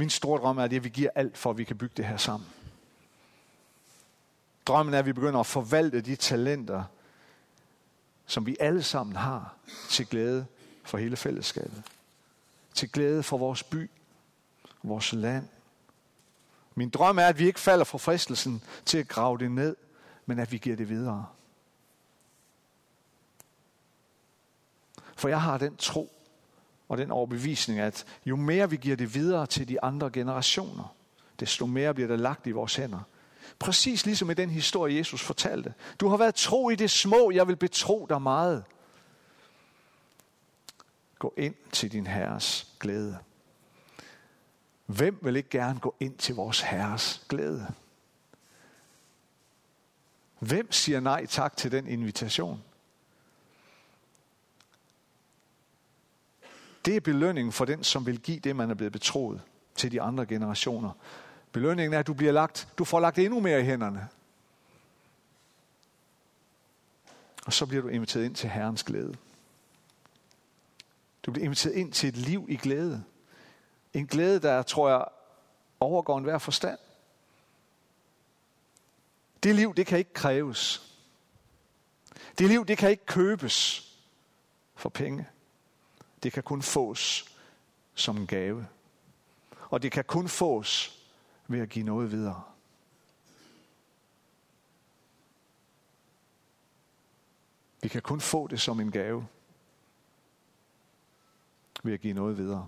Min 0.00 0.10
store 0.10 0.40
drøm 0.40 0.58
er, 0.58 0.62
at 0.64 0.84
vi 0.84 0.88
giver 0.88 1.10
alt 1.14 1.38
for, 1.38 1.50
at 1.50 1.58
vi 1.58 1.64
kan 1.64 1.78
bygge 1.78 1.94
det 1.96 2.04
her 2.04 2.16
sammen. 2.16 2.48
Drømmen 4.66 4.94
er, 4.94 4.98
at 4.98 5.06
vi 5.06 5.12
begynder 5.12 5.40
at 5.40 5.46
forvalte 5.46 6.00
de 6.00 6.16
talenter, 6.16 6.84
som 8.26 8.46
vi 8.46 8.56
alle 8.60 8.82
sammen 8.82 9.16
har, 9.16 9.54
til 9.88 10.06
glæde 10.06 10.46
for 10.84 10.98
hele 10.98 11.16
fællesskabet. 11.16 11.82
Til 12.74 12.92
glæde 12.92 13.22
for 13.22 13.38
vores 13.38 13.62
by, 13.62 13.90
vores 14.82 15.12
land. 15.12 15.48
Min 16.74 16.90
drøm 16.90 17.18
er, 17.18 17.26
at 17.26 17.38
vi 17.38 17.46
ikke 17.46 17.60
falder 17.60 17.84
for 17.84 17.98
fristelsen 17.98 18.62
til 18.84 18.98
at 18.98 19.08
grave 19.08 19.38
det 19.38 19.50
ned, 19.50 19.76
men 20.26 20.38
at 20.38 20.52
vi 20.52 20.58
giver 20.58 20.76
det 20.76 20.88
videre. 20.88 21.26
For 25.16 25.28
jeg 25.28 25.42
har 25.42 25.58
den 25.58 25.76
tro, 25.76 26.19
og 26.90 26.98
den 26.98 27.10
overbevisning, 27.10 27.80
at 27.80 28.04
jo 28.26 28.36
mere 28.36 28.70
vi 28.70 28.76
giver 28.76 28.96
det 28.96 29.14
videre 29.14 29.46
til 29.46 29.68
de 29.68 29.84
andre 29.84 30.10
generationer, 30.10 30.94
desto 31.40 31.66
mere 31.66 31.94
bliver 31.94 32.08
det 32.08 32.20
lagt 32.20 32.46
i 32.46 32.50
vores 32.50 32.76
hænder. 32.76 33.00
Præcis 33.58 34.06
ligesom 34.06 34.30
i 34.30 34.34
den 34.34 34.50
historie, 34.50 34.96
Jesus 34.96 35.22
fortalte. 35.22 35.74
Du 36.00 36.08
har 36.08 36.16
været 36.16 36.34
tro 36.34 36.70
i 36.70 36.74
det 36.74 36.90
små, 36.90 37.30
jeg 37.30 37.48
vil 37.48 37.56
betro 37.56 38.06
dig 38.08 38.22
meget. 38.22 38.64
Gå 41.18 41.34
ind 41.36 41.54
til 41.72 41.92
din 41.92 42.06
herres 42.06 42.66
glæde. 42.80 43.18
Hvem 44.86 45.18
vil 45.22 45.36
ikke 45.36 45.48
gerne 45.48 45.80
gå 45.80 45.94
ind 46.00 46.14
til 46.14 46.34
vores 46.34 46.60
herres 46.60 47.26
glæde? 47.28 47.66
Hvem 50.38 50.72
siger 50.72 51.00
nej 51.00 51.26
tak 51.26 51.56
til 51.56 51.72
den 51.72 51.86
invitation? 51.86 52.62
Det 56.84 56.96
er 56.96 57.00
belønningen 57.00 57.52
for 57.52 57.64
den, 57.64 57.84
som 57.84 58.06
vil 58.06 58.20
give 58.20 58.40
det, 58.40 58.56
man 58.56 58.70
er 58.70 58.74
blevet 58.74 58.92
betroet 58.92 59.42
til 59.74 59.92
de 59.92 60.02
andre 60.02 60.26
generationer. 60.26 60.90
Belønningen 61.52 61.94
er, 61.94 61.98
at 61.98 62.06
du, 62.06 62.14
bliver 62.14 62.32
lagt, 62.32 62.68
du 62.78 62.84
får 62.84 63.00
lagt 63.00 63.18
endnu 63.18 63.40
mere 63.40 63.60
i 63.60 63.64
hænderne. 63.64 64.08
Og 67.46 67.52
så 67.52 67.66
bliver 67.66 67.82
du 67.82 67.88
inviteret 67.88 68.24
ind 68.24 68.34
til 68.34 68.50
Herrens 68.50 68.82
glæde. 68.82 69.16
Du 71.22 71.32
bliver 71.32 71.44
inviteret 71.44 71.74
ind 71.74 71.92
til 71.92 72.08
et 72.08 72.16
liv 72.16 72.46
i 72.48 72.56
glæde. 72.56 73.04
En 73.94 74.06
glæde, 74.06 74.40
der, 74.40 74.62
tror 74.62 74.88
jeg, 74.88 75.04
overgår 75.80 76.18
enhver 76.18 76.38
forstand. 76.38 76.78
Det 79.42 79.54
liv, 79.54 79.74
det 79.74 79.86
kan 79.86 79.98
ikke 79.98 80.12
kræves. 80.12 80.94
Det 82.38 82.48
liv, 82.48 82.66
det 82.66 82.78
kan 82.78 82.90
ikke 82.90 83.06
købes 83.06 83.86
for 84.74 84.88
penge. 84.88 85.26
Det 86.22 86.32
kan 86.32 86.42
kun 86.42 86.62
fås 86.62 87.36
som 87.94 88.16
en 88.16 88.26
gave. 88.26 88.66
Og 89.70 89.82
det 89.82 89.92
kan 89.92 90.04
kun 90.04 90.28
fås 90.28 91.00
ved 91.46 91.60
at 91.60 91.68
give 91.68 91.84
noget 91.84 92.12
videre. 92.12 92.42
Vi 97.82 97.88
kan 97.88 98.02
kun 98.02 98.20
få 98.20 98.46
det 98.46 98.60
som 98.60 98.80
en 98.80 98.90
gave 98.90 99.26
ved 101.82 101.92
at 101.92 102.00
give 102.00 102.14
noget 102.14 102.38
videre. 102.38 102.66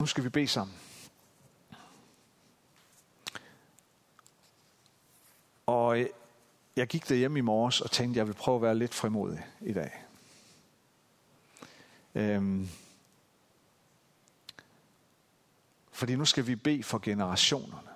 Nu 0.00 0.06
skal 0.06 0.24
vi 0.24 0.28
bede 0.28 0.48
sammen. 0.48 0.76
Og 5.66 6.00
øh, 6.00 6.06
jeg 6.76 6.86
gik 6.86 7.08
derhjemme 7.08 7.38
i 7.38 7.42
morges 7.42 7.80
og 7.80 7.90
tænkte, 7.90 8.12
at 8.12 8.16
jeg 8.16 8.26
vil 8.26 8.34
prøve 8.34 8.56
at 8.56 8.62
være 8.62 8.78
lidt 8.78 8.94
frimodig 8.94 9.46
i 9.60 9.72
dag. 9.72 10.04
Øhm, 12.14 12.68
fordi 15.92 16.16
nu 16.16 16.24
skal 16.24 16.46
vi 16.46 16.56
bede 16.56 16.82
for 16.82 16.98
generationerne. 16.98 17.88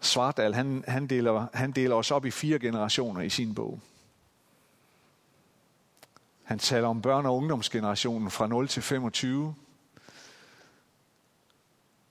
Svartdal, 0.00 0.54
han, 0.54 0.84
han, 0.88 1.06
deler, 1.06 1.46
han 1.54 1.72
deler 1.72 1.96
os 1.96 2.10
op 2.10 2.24
i 2.24 2.30
fire 2.30 2.58
generationer 2.58 3.20
i 3.20 3.30
sin 3.30 3.54
bog. 3.54 3.80
Han 6.48 6.58
taler 6.58 6.88
om 6.88 7.02
børne- 7.06 7.26
og 7.26 7.36
ungdomsgenerationen 7.36 8.30
fra 8.30 8.46
0 8.46 8.68
til 8.68 8.82
25. 8.82 9.54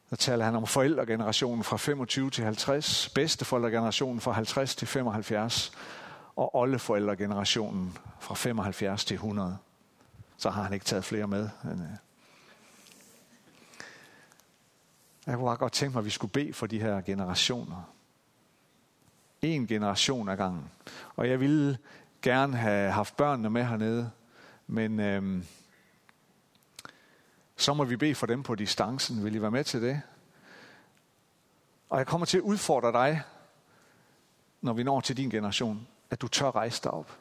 Så 0.10 0.16
taler 0.16 0.46
han 0.46 0.56
om 0.56 0.68
forældregenerationen 0.68 1.64
fra 1.64 1.78
25 1.78 2.30
til 2.30 2.44
50, 2.44 3.10
bedsteforældregenerationen 3.10 4.22
fra 4.22 4.32
50 4.32 4.76
til 4.76 4.88
75, 4.88 5.72
og 6.36 6.56
oldeforældregenerationen 6.56 7.98
fra 8.20 8.36
75 8.36 9.06
til 9.06 9.16
100. 9.16 9.58
Så 10.38 10.50
har 10.50 10.64
han 10.64 10.74
ikke 10.74 10.86
taget 10.86 11.04
flere 11.04 11.28
med. 11.28 11.50
Øh. 11.66 11.80
Jeg 15.26 15.36
kunne 15.36 15.46
bare 15.46 15.58
godt 15.58 15.74
tænke 15.74 15.94
mig, 15.94 16.00
at 16.00 16.06
vi 16.06 16.10
skulle 16.10 16.32
bede 16.32 16.54
for 16.54 16.68
de 16.68 16.80
her 16.80 17.02
generationer. 17.02 17.94
En 19.42 19.68
generation 19.68 20.30
ad 20.30 20.38
gangen. 20.38 20.70
Og 21.16 21.30
jeg 21.30 21.40
ville 21.40 21.78
gerne 22.22 22.58
have 22.58 22.92
haft 22.92 23.18
børnene 23.18 23.50
med 23.50 23.66
hernede, 23.66 24.12
men 24.68 25.00
øhm, 25.00 25.46
så 27.56 27.74
må 27.74 27.84
vi 27.84 27.98
bede 27.98 28.16
for 28.16 28.28
dem 28.28 28.44
på 28.44 28.56
distancen. 28.56 29.24
Vil 29.24 29.36
I 29.36 29.42
være 29.42 29.52
med 29.52 29.64
til 29.64 29.82
det? 29.82 30.02
Og 31.90 31.98
jeg 31.98 32.08
kommer 32.08 32.26
til 32.26 32.38
at 32.38 32.44
udfordre 32.44 32.92
dig, 32.92 33.24
når 34.62 34.74
vi 34.74 34.84
når 34.84 35.02
til 35.02 35.18
din 35.18 35.30
generation, 35.30 35.88
at 36.10 36.22
du 36.22 36.28
tør 36.28 36.56
rejse 36.56 36.84
dig 36.84 36.92
op. 36.92 37.18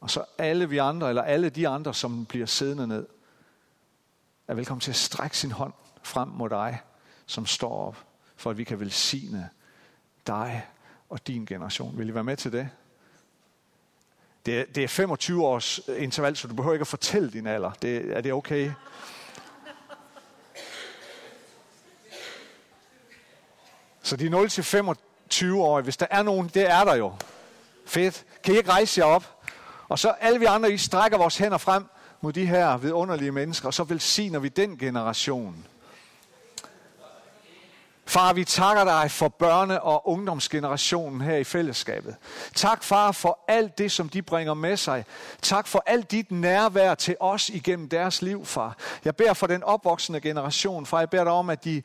Og 0.00 0.10
så 0.10 0.24
alle 0.38 0.68
vi 0.68 0.78
andre, 0.78 1.08
eller 1.08 1.22
alle 1.22 1.50
de 1.50 1.68
andre, 1.68 1.94
som 1.94 2.26
bliver 2.26 2.46
siddende 2.46 2.86
ned, 2.86 3.06
er 4.48 4.54
velkommen 4.54 4.80
til 4.80 4.90
at 4.90 4.96
strække 4.96 5.38
sin 5.38 5.52
hånd 5.52 5.72
frem 6.02 6.28
mod 6.28 6.50
dig, 6.50 6.80
som 7.26 7.46
står 7.46 7.86
op, 7.86 8.06
for 8.36 8.50
at 8.50 8.58
vi 8.58 8.64
kan 8.64 8.80
velsigne 8.80 9.50
dig 10.26 10.66
og 11.08 11.26
din 11.26 11.46
generation. 11.46 11.98
Vil 11.98 12.08
I 12.08 12.14
være 12.14 12.24
med 12.24 12.36
til 12.36 12.52
det? 12.52 12.70
Det 14.46 14.60
er, 14.60 14.64
det 14.74 14.84
er 14.84 14.88
25 14.88 15.46
års 15.46 15.80
øh, 15.88 16.02
interval, 16.02 16.36
så 16.36 16.48
du 16.48 16.54
behøver 16.54 16.74
ikke 16.74 16.82
at 16.82 16.86
fortælle 16.88 17.30
din 17.30 17.46
alder. 17.46 17.70
Det, 17.82 18.16
er 18.16 18.20
det 18.20 18.32
okay? 18.32 18.70
Så 24.02 24.16
de 24.16 24.28
0 24.28 24.48
til 24.48 24.64
25 24.64 25.62
år, 25.62 25.80
hvis 25.80 25.96
der 25.96 26.06
er 26.10 26.22
nogen, 26.22 26.50
det 26.54 26.70
er 26.70 26.84
der 26.84 26.94
jo. 26.94 27.12
Fedt. 27.86 28.24
Kan 28.44 28.54
I 28.54 28.56
ikke 28.56 28.70
rejse 28.70 29.00
jer 29.00 29.06
op? 29.06 29.38
Og 29.88 29.98
så 29.98 30.08
alle 30.08 30.38
vi 30.38 30.44
andre, 30.44 30.72
I 30.72 30.78
strækker 30.78 31.18
vores 31.18 31.36
hænder 31.36 31.58
frem 31.58 31.84
mod 32.20 32.32
de 32.32 32.46
her 32.46 32.76
vidunderlige 32.76 33.32
mennesker, 33.32 33.66
og 33.66 33.74
så 33.74 33.84
velsigner 33.84 34.38
vi 34.38 34.48
den 34.48 34.78
generation. 34.78 35.66
Far, 38.08 38.32
vi 38.32 38.44
takker 38.44 38.84
dig 38.84 39.10
for 39.10 39.34
børne- 39.42 39.80
og 39.80 40.08
ungdomsgenerationen 40.08 41.20
her 41.20 41.36
i 41.36 41.44
fællesskabet. 41.44 42.16
Tak, 42.54 42.84
far, 42.84 43.12
for 43.12 43.38
alt 43.48 43.78
det, 43.78 43.92
som 43.92 44.08
de 44.08 44.22
bringer 44.22 44.54
med 44.54 44.76
sig. 44.76 45.04
Tak 45.42 45.66
for 45.66 45.82
alt 45.86 46.10
dit 46.10 46.30
nærvær 46.30 46.94
til 46.94 47.16
os 47.20 47.48
igennem 47.48 47.88
deres 47.88 48.22
liv, 48.22 48.44
far. 48.44 48.76
Jeg 49.04 49.16
beder 49.16 49.32
for 49.32 49.46
den 49.46 49.62
opvoksende 49.62 50.20
generation, 50.20 50.86
far. 50.86 50.98
Jeg 50.98 51.10
beder 51.10 51.24
dig 51.24 51.32
om, 51.32 51.50
at 51.50 51.64
de 51.64 51.82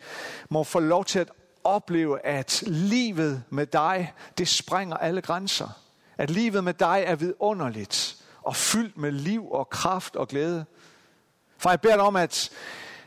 må 0.49 0.63
få 0.63 0.79
lov 0.79 1.05
til 1.05 1.19
at 1.19 1.31
opleve, 1.63 2.25
at 2.25 2.63
livet 2.67 3.43
med 3.49 3.65
dig, 3.65 4.13
det 4.37 4.47
sprænger 4.47 4.97
alle 4.97 5.21
grænser. 5.21 5.69
At 6.17 6.29
livet 6.29 6.63
med 6.63 6.73
dig 6.73 7.03
er 7.05 7.15
vidunderligt 7.15 8.15
og 8.43 8.55
fyldt 8.55 8.97
med 8.97 9.11
liv 9.11 9.51
og 9.51 9.69
kraft 9.69 10.15
og 10.15 10.27
glæde. 10.27 10.65
For 11.57 11.69
jeg 11.69 11.81
beder 11.81 11.95
dig 11.95 12.03
om, 12.03 12.15
at 12.15 12.51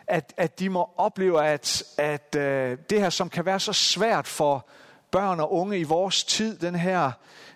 at, 0.09 0.35
at 0.37 0.59
de 0.59 0.69
må 0.69 0.91
opleve, 0.97 1.47
at, 1.47 1.85
at 1.99 2.35
øh, 2.39 2.79
det 2.91 3.01
her, 3.01 3.11
som 3.11 3.29
kan 3.29 3.45
være 3.45 3.61
så 3.61 3.73
svært 3.73 4.27
for 4.27 4.67
børn 5.11 5.41
og 5.41 5.53
unge 5.53 5.79
i 5.79 5.83
vores 5.83 6.25
tid, 6.25 6.59
den 6.59 6.75
her 6.75 7.11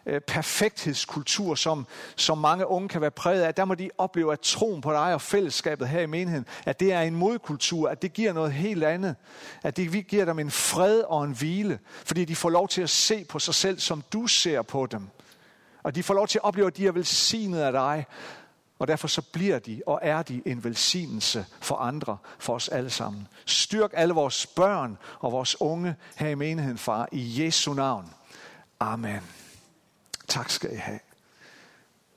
øh, 0.06 0.20
perfekthedskultur, 0.20 1.54
som, 1.54 1.86
som 2.16 2.38
mange 2.38 2.66
unge 2.66 2.88
kan 2.88 3.00
være 3.00 3.10
præget 3.10 3.42
af, 3.42 3.54
der 3.54 3.64
må 3.64 3.74
de 3.74 3.90
opleve, 3.98 4.32
at 4.32 4.40
troen 4.40 4.80
på 4.80 4.92
dig 4.92 5.14
og 5.14 5.20
fællesskabet 5.20 5.88
her 5.88 6.00
i 6.00 6.06
menigheden, 6.06 6.46
at 6.66 6.80
det 6.80 6.92
er 6.92 7.00
en 7.00 7.14
modkultur, 7.14 7.88
at 7.88 8.02
det 8.02 8.12
giver 8.12 8.32
noget 8.32 8.52
helt 8.52 8.84
andet. 8.84 9.16
At 9.62 9.76
det 9.76 9.92
vi 9.92 10.00
giver 10.00 10.24
dem 10.24 10.38
en 10.38 10.50
fred 10.50 11.00
og 11.00 11.24
en 11.24 11.32
hvile, 11.32 11.78
fordi 12.04 12.24
de 12.24 12.36
får 12.36 12.50
lov 12.50 12.68
til 12.68 12.82
at 12.82 12.90
se 12.90 13.24
på 13.24 13.38
sig 13.38 13.54
selv, 13.54 13.78
som 13.78 14.02
du 14.12 14.26
ser 14.26 14.62
på 14.62 14.86
dem. 14.86 15.08
Og 15.82 15.94
de 15.94 16.02
får 16.02 16.14
lov 16.14 16.28
til 16.28 16.38
at 16.38 16.44
opleve, 16.44 16.66
at 16.66 16.76
de 16.76 16.86
er 16.86 16.92
velsignet 16.92 17.60
af 17.60 17.72
dig, 17.72 18.06
og 18.80 18.88
derfor 18.88 19.08
så 19.08 19.22
bliver 19.22 19.58
de 19.58 19.82
og 19.86 19.98
er 20.02 20.22
de 20.22 20.42
en 20.46 20.64
velsignelse 20.64 21.46
for 21.60 21.76
andre, 21.76 22.18
for 22.38 22.54
os 22.54 22.68
alle 22.68 22.90
sammen. 22.90 23.28
Styrk 23.46 23.90
alle 23.94 24.14
vores 24.14 24.46
børn 24.46 24.98
og 25.18 25.32
vores 25.32 25.60
unge 25.60 25.96
her 26.16 26.28
i 26.28 26.34
menigheden, 26.34 26.78
far, 26.78 27.08
i 27.12 27.44
Jesu 27.44 27.74
navn. 27.74 28.14
Amen. 28.80 29.20
Tak 30.28 30.50
skal 30.50 30.72
I 30.72 30.76
have. 30.76 30.98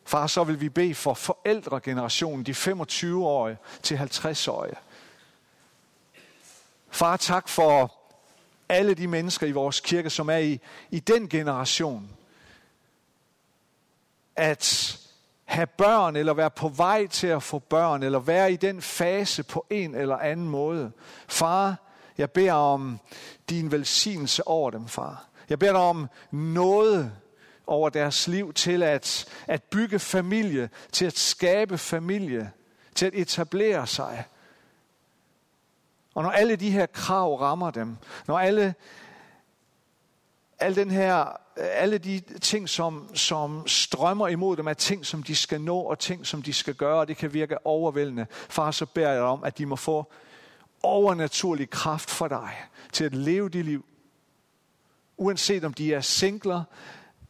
Far, 0.06 0.28
så 0.28 0.44
vil 0.44 0.62
vi 0.62 0.70
bede 0.70 0.96
for 0.96 1.14
forældregenerationen, 1.14 2.46
de 2.46 2.52
25-årige 2.52 3.58
til 3.84 3.96
50-årige. 3.96 4.76
Far, 6.90 7.18
tak 7.18 7.50
for 7.50 7.94
alle 8.70 8.94
de 8.94 9.08
mennesker 9.08 9.48
i 9.48 9.52
vores 9.52 9.80
kirke, 9.80 10.10
som 10.10 10.30
er 10.30 10.38
i, 10.38 10.60
i 10.92 11.00
den 11.00 11.30
generation, 11.30 12.10
at 14.36 15.00
have 15.46 15.68
børn, 15.68 16.16
eller 16.16 16.34
være 16.34 16.52
på 16.52 16.68
vej 16.68 17.08
til 17.08 17.28
at 17.28 17.44
få 17.44 17.60
børn, 17.60 18.04
eller 18.04 18.20
være 18.20 18.54
i 18.54 18.56
den 18.56 18.82
fase 18.82 19.44
på 19.44 19.66
en 19.70 19.96
eller 19.96 20.18
anden 20.18 20.50
måde. 20.50 20.92
Far, 21.28 21.76
jeg 22.18 22.32
beder 22.32 22.54
om 22.54 23.00
din 23.50 23.72
velsignelse 23.72 24.48
over 24.48 24.72
dem, 24.72 24.88
far. 24.88 25.26
Jeg 25.50 25.60
beder 25.60 25.72
dig 25.72 25.82
om 25.82 26.10
noget 26.32 27.12
over 27.68 27.90
deres 27.90 28.28
liv 28.28 28.54
til 28.54 28.84
at, 28.84 29.26
at 29.48 29.64
bygge 29.64 30.00
familie, 30.00 30.70
til 30.92 31.06
at 31.06 31.18
skabe 31.18 31.78
familie, 31.78 32.52
til 32.96 33.06
at 33.06 33.14
etablere 33.16 33.88
sig. 33.88 34.26
Og 36.14 36.24
når 36.24 36.32
alle 36.32 36.56
de 36.56 36.70
her 36.70 36.86
krav 36.86 37.36
rammer 37.36 37.72
dem, 37.72 37.98
når 38.28 38.40
alle, 38.40 38.76
al 40.60 40.76
den 40.76 40.92
her 40.92 41.43
alle 41.56 41.98
de 41.98 42.20
ting, 42.42 42.70
som, 42.70 43.16
som 43.16 43.68
strømmer 43.68 44.28
imod 44.28 44.58
dem, 44.58 44.68
er 44.68 44.74
ting, 44.74 45.06
som 45.06 45.24
de 45.24 45.36
skal 45.36 45.62
nå, 45.62 45.78
og 45.78 46.00
ting, 46.00 46.26
som 46.26 46.42
de 46.42 46.54
skal 46.54 46.76
gøre, 46.76 47.00
og 47.00 47.08
det 47.08 47.18
kan 47.18 47.34
virke 47.34 47.68
overvældende. 47.68 48.26
Far, 48.32 48.72
så 48.72 48.86
beder 48.86 49.12
jeg 49.12 49.22
om, 49.22 49.44
at 49.44 49.58
de 49.58 49.66
må 49.66 49.76
få 49.76 50.12
overnaturlig 50.84 51.70
kraft 51.70 52.10
for 52.10 52.28
dig, 52.28 52.50
til 52.94 53.04
at 53.04 53.16
leve 53.16 53.50
dit 53.50 53.66
liv. 53.66 53.86
Uanset 55.18 55.64
om 55.64 55.74
de 55.74 55.94
er 55.94 56.02
singler, 56.02 56.64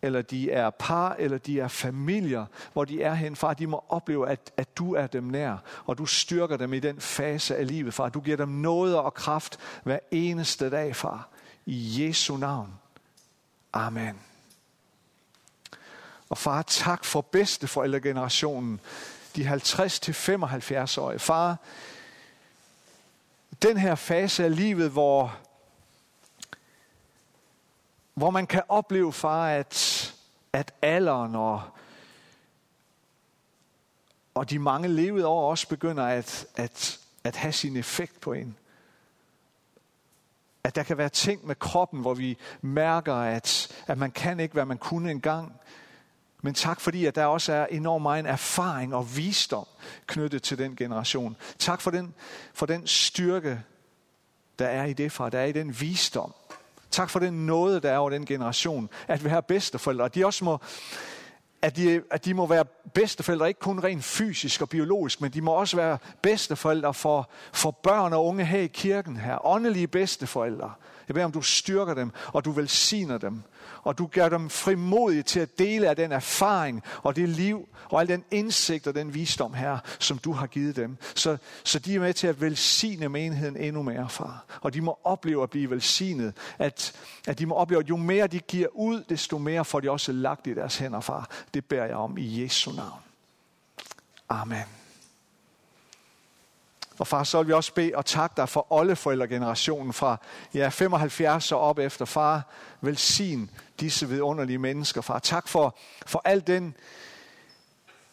eller 0.01 0.21
de 0.21 0.51
er 0.51 0.69
par, 0.69 1.15
eller 1.19 1.37
de 1.37 1.59
er 1.59 1.67
familier, 1.67 2.45
hvor 2.73 2.85
de 2.85 3.01
er 3.01 3.13
hen, 3.13 3.35
far, 3.35 3.53
de 3.53 3.67
må 3.67 3.83
opleve, 3.89 4.29
at, 4.29 4.51
at 4.57 4.77
du 4.77 4.93
er 4.93 5.07
dem 5.07 5.23
nær, 5.23 5.57
og 5.85 5.97
du 5.97 6.05
styrker 6.05 6.57
dem 6.57 6.73
i 6.73 6.79
den 6.79 6.99
fase 6.99 7.55
af 7.55 7.67
livet, 7.67 7.93
far. 7.93 8.09
Du 8.09 8.19
giver 8.19 8.37
dem 8.37 8.49
noget 8.49 8.97
og 8.97 9.13
kraft 9.13 9.59
hver 9.83 9.99
eneste 10.11 10.69
dag, 10.69 10.95
far. 10.95 11.29
I 11.65 12.05
Jesu 12.05 12.37
navn. 12.37 12.73
Amen. 13.73 14.19
Og 16.29 16.37
far, 16.37 16.61
tak 16.61 17.05
for 17.05 17.21
bedsteforældregenerationen, 17.21 18.79
de 19.35 19.53
50-75-årige. 19.53 21.19
Far, 21.19 21.57
den 23.61 23.77
her 23.77 23.95
fase 23.95 24.43
af 24.43 24.55
livet, 24.55 24.91
hvor, 24.91 25.37
hvor 28.13 28.29
man 28.29 28.47
kan 28.47 28.63
opleve, 28.69 29.13
far, 29.13 29.49
at, 29.49 30.13
at 30.53 30.73
alderen 30.81 31.35
og, 31.35 31.61
og 34.33 34.49
de 34.49 34.59
mange 34.59 34.87
levede 34.87 35.27
år 35.27 35.49
også 35.49 35.67
begynder 35.67 36.05
at, 36.05 36.45
at, 36.55 36.99
at 37.23 37.35
have 37.35 37.53
sin 37.53 37.77
effekt 37.77 38.21
på 38.21 38.33
en. 38.33 38.57
At 40.63 40.75
der 40.75 40.83
kan 40.83 40.97
være 40.97 41.09
ting 41.09 41.47
med 41.47 41.55
kroppen, 41.55 42.01
hvor 42.01 42.13
vi 42.13 42.37
mærker, 42.61 43.13
at, 43.15 43.75
at 43.87 43.97
man 43.97 44.11
kan 44.11 44.39
ikke, 44.39 44.53
hvad 44.53 44.65
man 44.65 44.77
kunne 44.77 45.11
engang. 45.11 45.53
Men 46.41 46.53
tak 46.53 46.81
fordi, 46.81 47.05
at 47.05 47.15
der 47.15 47.25
også 47.25 47.53
er 47.53 47.65
enormt 47.65 48.01
meget 48.01 48.25
erfaring 48.25 48.95
og 48.95 49.17
visdom 49.17 49.65
knyttet 50.07 50.43
til 50.43 50.57
den 50.57 50.75
generation. 50.75 51.37
Tak 51.59 51.81
for 51.81 51.91
den, 51.91 52.13
for 52.53 52.65
den 52.65 52.87
styrke, 52.87 53.61
der 54.59 54.67
er 54.67 54.85
i 54.85 54.93
det, 54.93 55.11
far. 55.11 55.29
Der 55.29 55.39
er 55.39 55.45
i 55.45 55.51
den 55.51 55.81
visdom. 55.81 56.33
Tak 56.91 57.09
for 57.09 57.19
den 57.19 57.45
nåde, 57.45 57.79
der 57.79 57.91
er 57.91 57.97
over 57.97 58.09
den 58.09 58.25
generation. 58.25 58.89
At 59.07 59.23
vi 59.23 59.29
har 59.29 59.41
bedsteforældre. 59.41 60.03
Og 60.03 60.15
de 60.15 60.25
også 60.25 60.45
må 60.45 60.59
at 61.63 61.75
de, 61.75 62.01
at 62.11 62.25
de 62.25 62.33
må 62.33 62.45
være 62.45 62.65
bedsteforældre, 62.93 63.47
ikke 63.47 63.59
kun 63.59 63.83
rent 63.83 64.03
fysisk 64.03 64.61
og 64.61 64.69
biologisk, 64.69 65.21
men 65.21 65.31
de 65.31 65.41
må 65.41 65.51
også 65.51 65.75
være 65.75 65.97
bedsteforældre 66.21 66.93
for, 66.93 67.29
for 67.53 67.71
børn 67.71 68.13
og 68.13 68.25
unge 68.25 68.45
her 68.45 68.59
i 68.59 68.67
kirken 68.67 69.17
her. 69.17 69.45
Åndelige 69.45 69.87
bedsteforældre. 69.87 70.71
Jeg 71.07 71.13
beder 71.13 71.25
om, 71.25 71.31
du 71.31 71.41
styrker 71.41 71.93
dem, 71.93 72.11
og 72.27 72.45
du 72.45 72.51
velsigner 72.51 73.17
dem. 73.17 73.43
Og 73.83 73.97
du 73.97 74.07
gør 74.07 74.29
dem 74.29 74.49
frimodige 74.49 75.23
til 75.23 75.39
at 75.39 75.59
dele 75.59 75.89
af 75.89 75.95
den 75.95 76.11
erfaring 76.11 76.83
og 77.03 77.15
det 77.15 77.29
liv 77.29 77.69
og 77.89 78.01
al 78.01 78.07
den 78.07 78.23
indsigt 78.31 78.87
og 78.87 78.95
den 78.95 79.13
visdom 79.13 79.53
her, 79.53 79.77
som 79.99 80.17
du 80.17 80.31
har 80.31 80.47
givet 80.47 80.75
dem. 80.75 80.97
Så, 81.15 81.37
så 81.63 81.79
de 81.79 81.95
er 81.95 81.99
med 81.99 82.13
til 82.13 82.27
at 82.27 82.41
velsigne 82.41 83.09
menigheden 83.09 83.57
endnu 83.57 83.81
mere, 83.81 84.09
far. 84.09 84.45
Og 84.61 84.73
de 84.73 84.81
må 84.81 84.99
opleve 85.03 85.43
at 85.43 85.49
blive 85.49 85.69
velsignet. 85.69 86.33
At, 86.59 86.93
at 87.27 87.39
de 87.39 87.45
må 87.45 87.55
opleve, 87.55 87.79
at 87.79 87.89
jo 87.89 87.97
mere 87.97 88.27
de 88.27 88.39
giver 88.39 88.67
ud, 88.73 89.03
desto 89.09 89.37
mere 89.37 89.65
får 89.65 89.79
de 89.79 89.91
også 89.91 90.11
lagt 90.11 90.47
i 90.47 90.53
deres 90.53 90.77
hænder, 90.77 90.99
far. 90.99 91.29
Det 91.53 91.65
bærer 91.65 91.85
jeg 91.85 91.95
om 91.95 92.17
i 92.17 92.43
Jesu 92.43 92.71
navn. 92.71 92.99
Amen. 94.29 94.63
Og 96.99 97.07
far, 97.07 97.23
så 97.23 97.37
vil 97.37 97.47
vi 97.47 97.53
også 97.53 97.73
bede 97.73 97.91
og 97.95 98.05
takke 98.05 98.33
dig 98.37 98.49
for 98.49 98.67
oldeforældregenerationen 98.69 99.93
fra 99.93 100.17
ja, 100.53 100.69
75 100.69 101.51
og 101.51 101.59
op 101.59 101.79
efter. 101.79 102.05
Far, 102.05 102.41
velsign 102.81 103.49
disse 103.79 104.09
vidunderlige 104.09 104.57
mennesker, 104.57 105.01
far. 105.01 105.19
Tak 105.19 105.47
for, 105.47 105.77
for 106.05 106.21
al 106.25 106.47
den, 106.47 106.75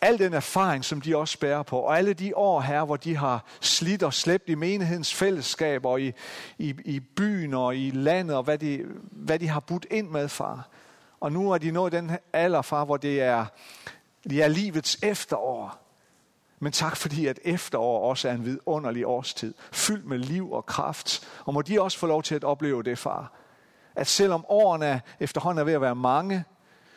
al 0.00 0.18
den 0.18 0.34
erfaring, 0.34 0.84
som 0.84 1.00
de 1.00 1.16
også 1.16 1.38
bærer 1.38 1.62
på, 1.62 1.78
og 1.78 1.98
alle 1.98 2.12
de 2.12 2.36
år 2.36 2.60
her, 2.60 2.84
hvor 2.84 2.96
de 2.96 3.16
har 3.16 3.44
slidt 3.60 4.02
og 4.02 4.14
slæbt 4.14 4.48
i 4.48 4.54
menighedens 4.54 5.14
fællesskab, 5.14 5.84
og 5.84 6.00
i, 6.00 6.12
i, 6.58 6.74
i 6.84 7.00
byen 7.00 7.54
og 7.54 7.76
i 7.76 7.90
landet, 7.90 8.36
og 8.36 8.42
hvad 8.42 8.58
de, 8.58 8.84
hvad 9.10 9.38
de 9.38 9.48
har 9.48 9.60
budt 9.60 9.86
ind 9.90 10.08
med, 10.08 10.28
far. 10.28 10.68
Og 11.20 11.32
nu 11.32 11.52
er 11.52 11.58
de 11.58 11.70
nået 11.70 11.92
den 11.92 12.10
alder, 12.32 12.62
far, 12.62 12.84
hvor 12.84 12.96
det 12.96 13.22
er, 13.22 13.46
det 14.24 14.42
er 14.42 14.48
livets 14.48 14.98
efterår. 15.02 15.86
Men 16.62 16.72
tak 16.72 16.96
fordi, 16.96 17.26
at 17.26 17.38
efterår 17.44 18.08
også 18.10 18.28
er 18.28 18.32
en 18.32 18.44
vidunderlig 18.44 19.06
årstid, 19.06 19.54
fyldt 19.72 20.06
med 20.06 20.18
liv 20.18 20.52
og 20.52 20.66
kraft. 20.66 21.28
Og 21.44 21.54
må 21.54 21.62
de 21.62 21.80
også 21.80 21.98
få 21.98 22.06
lov 22.06 22.22
til 22.22 22.34
at 22.34 22.44
opleve 22.44 22.82
det, 22.82 22.98
far. 22.98 23.39
At 23.94 24.06
selvom 24.06 24.44
årene 24.48 25.00
efterhånden 25.20 25.60
er 25.60 25.64
ved 25.64 25.72
at 25.72 25.80
være 25.80 25.94
mange, 25.94 26.44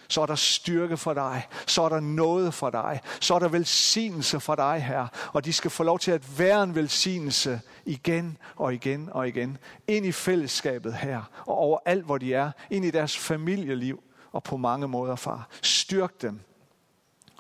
så 0.08 0.22
er 0.22 0.26
der 0.26 0.36
styrke 0.36 0.98
for 0.98 1.14
dig, 1.14 1.48
så 1.68 1.82
er 1.82 1.90
der 1.90 2.00
noget 2.00 2.54
for 2.54 2.70
dig, 2.70 3.02
så 3.20 3.36
er 3.36 3.40
der 3.40 3.48
velsignelse 3.48 4.40
for 4.40 4.56
dig 4.56 4.84
her, 4.84 5.08
og 5.34 5.46
de 5.46 5.54
skal 5.54 5.72
få 5.72 5.84
lov 5.84 6.00
til 6.00 6.12
at 6.12 6.40
være 6.40 6.64
en 6.64 6.76
velsignelse 6.76 7.62
igen 7.86 8.38
og 8.56 8.74
igen 8.74 9.10
og 9.12 9.28
igen, 9.28 9.58
ind 9.88 10.06
i 10.06 10.12
fællesskabet 10.12 10.94
her, 10.94 11.22
og 11.46 11.58
overalt 11.58 12.06
hvor 12.06 12.18
de 12.18 12.34
er, 12.34 12.52
ind 12.70 12.86
i 12.86 12.92
deres 12.92 13.18
familieliv, 13.18 14.04
og 14.32 14.44
på 14.44 14.58
mange 14.58 14.88
måder, 14.88 15.16
far. 15.16 15.48
Styrk 15.62 16.22
dem, 16.22 16.40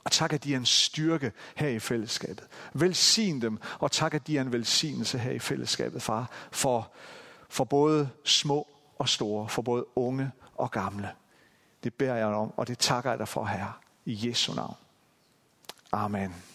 og 0.03 0.11
tak, 0.11 0.33
at 0.33 0.43
de 0.43 0.53
er 0.53 0.57
en 0.57 0.65
styrke 0.65 1.31
her 1.55 1.67
i 1.67 1.79
fællesskabet. 1.79 2.47
Velsign 2.73 3.41
dem, 3.41 3.59
og 3.79 3.91
tak, 3.91 4.13
at 4.13 4.27
de 4.27 4.37
er 4.37 4.41
en 4.41 4.53
velsignelse 4.53 5.17
her 5.17 5.31
i 5.31 5.39
fællesskabet, 5.39 6.01
far, 6.01 6.29
for, 6.51 6.91
for 7.49 7.63
både 7.63 8.09
små 8.23 8.72
og 8.97 9.09
store, 9.09 9.49
for 9.49 9.61
både 9.61 9.85
unge 9.95 10.31
og 10.55 10.71
gamle. 10.71 11.09
Det 11.83 11.93
beder 11.93 12.15
jeg 12.15 12.25
om, 12.25 12.53
og 12.57 12.67
det 12.67 12.79
takker 12.79 13.09
jeg 13.09 13.19
dig 13.19 13.27
for, 13.27 13.45
Herre, 13.45 13.73
i 14.05 14.27
Jesu 14.27 14.53
navn. 14.53 14.75
Amen. 15.91 16.52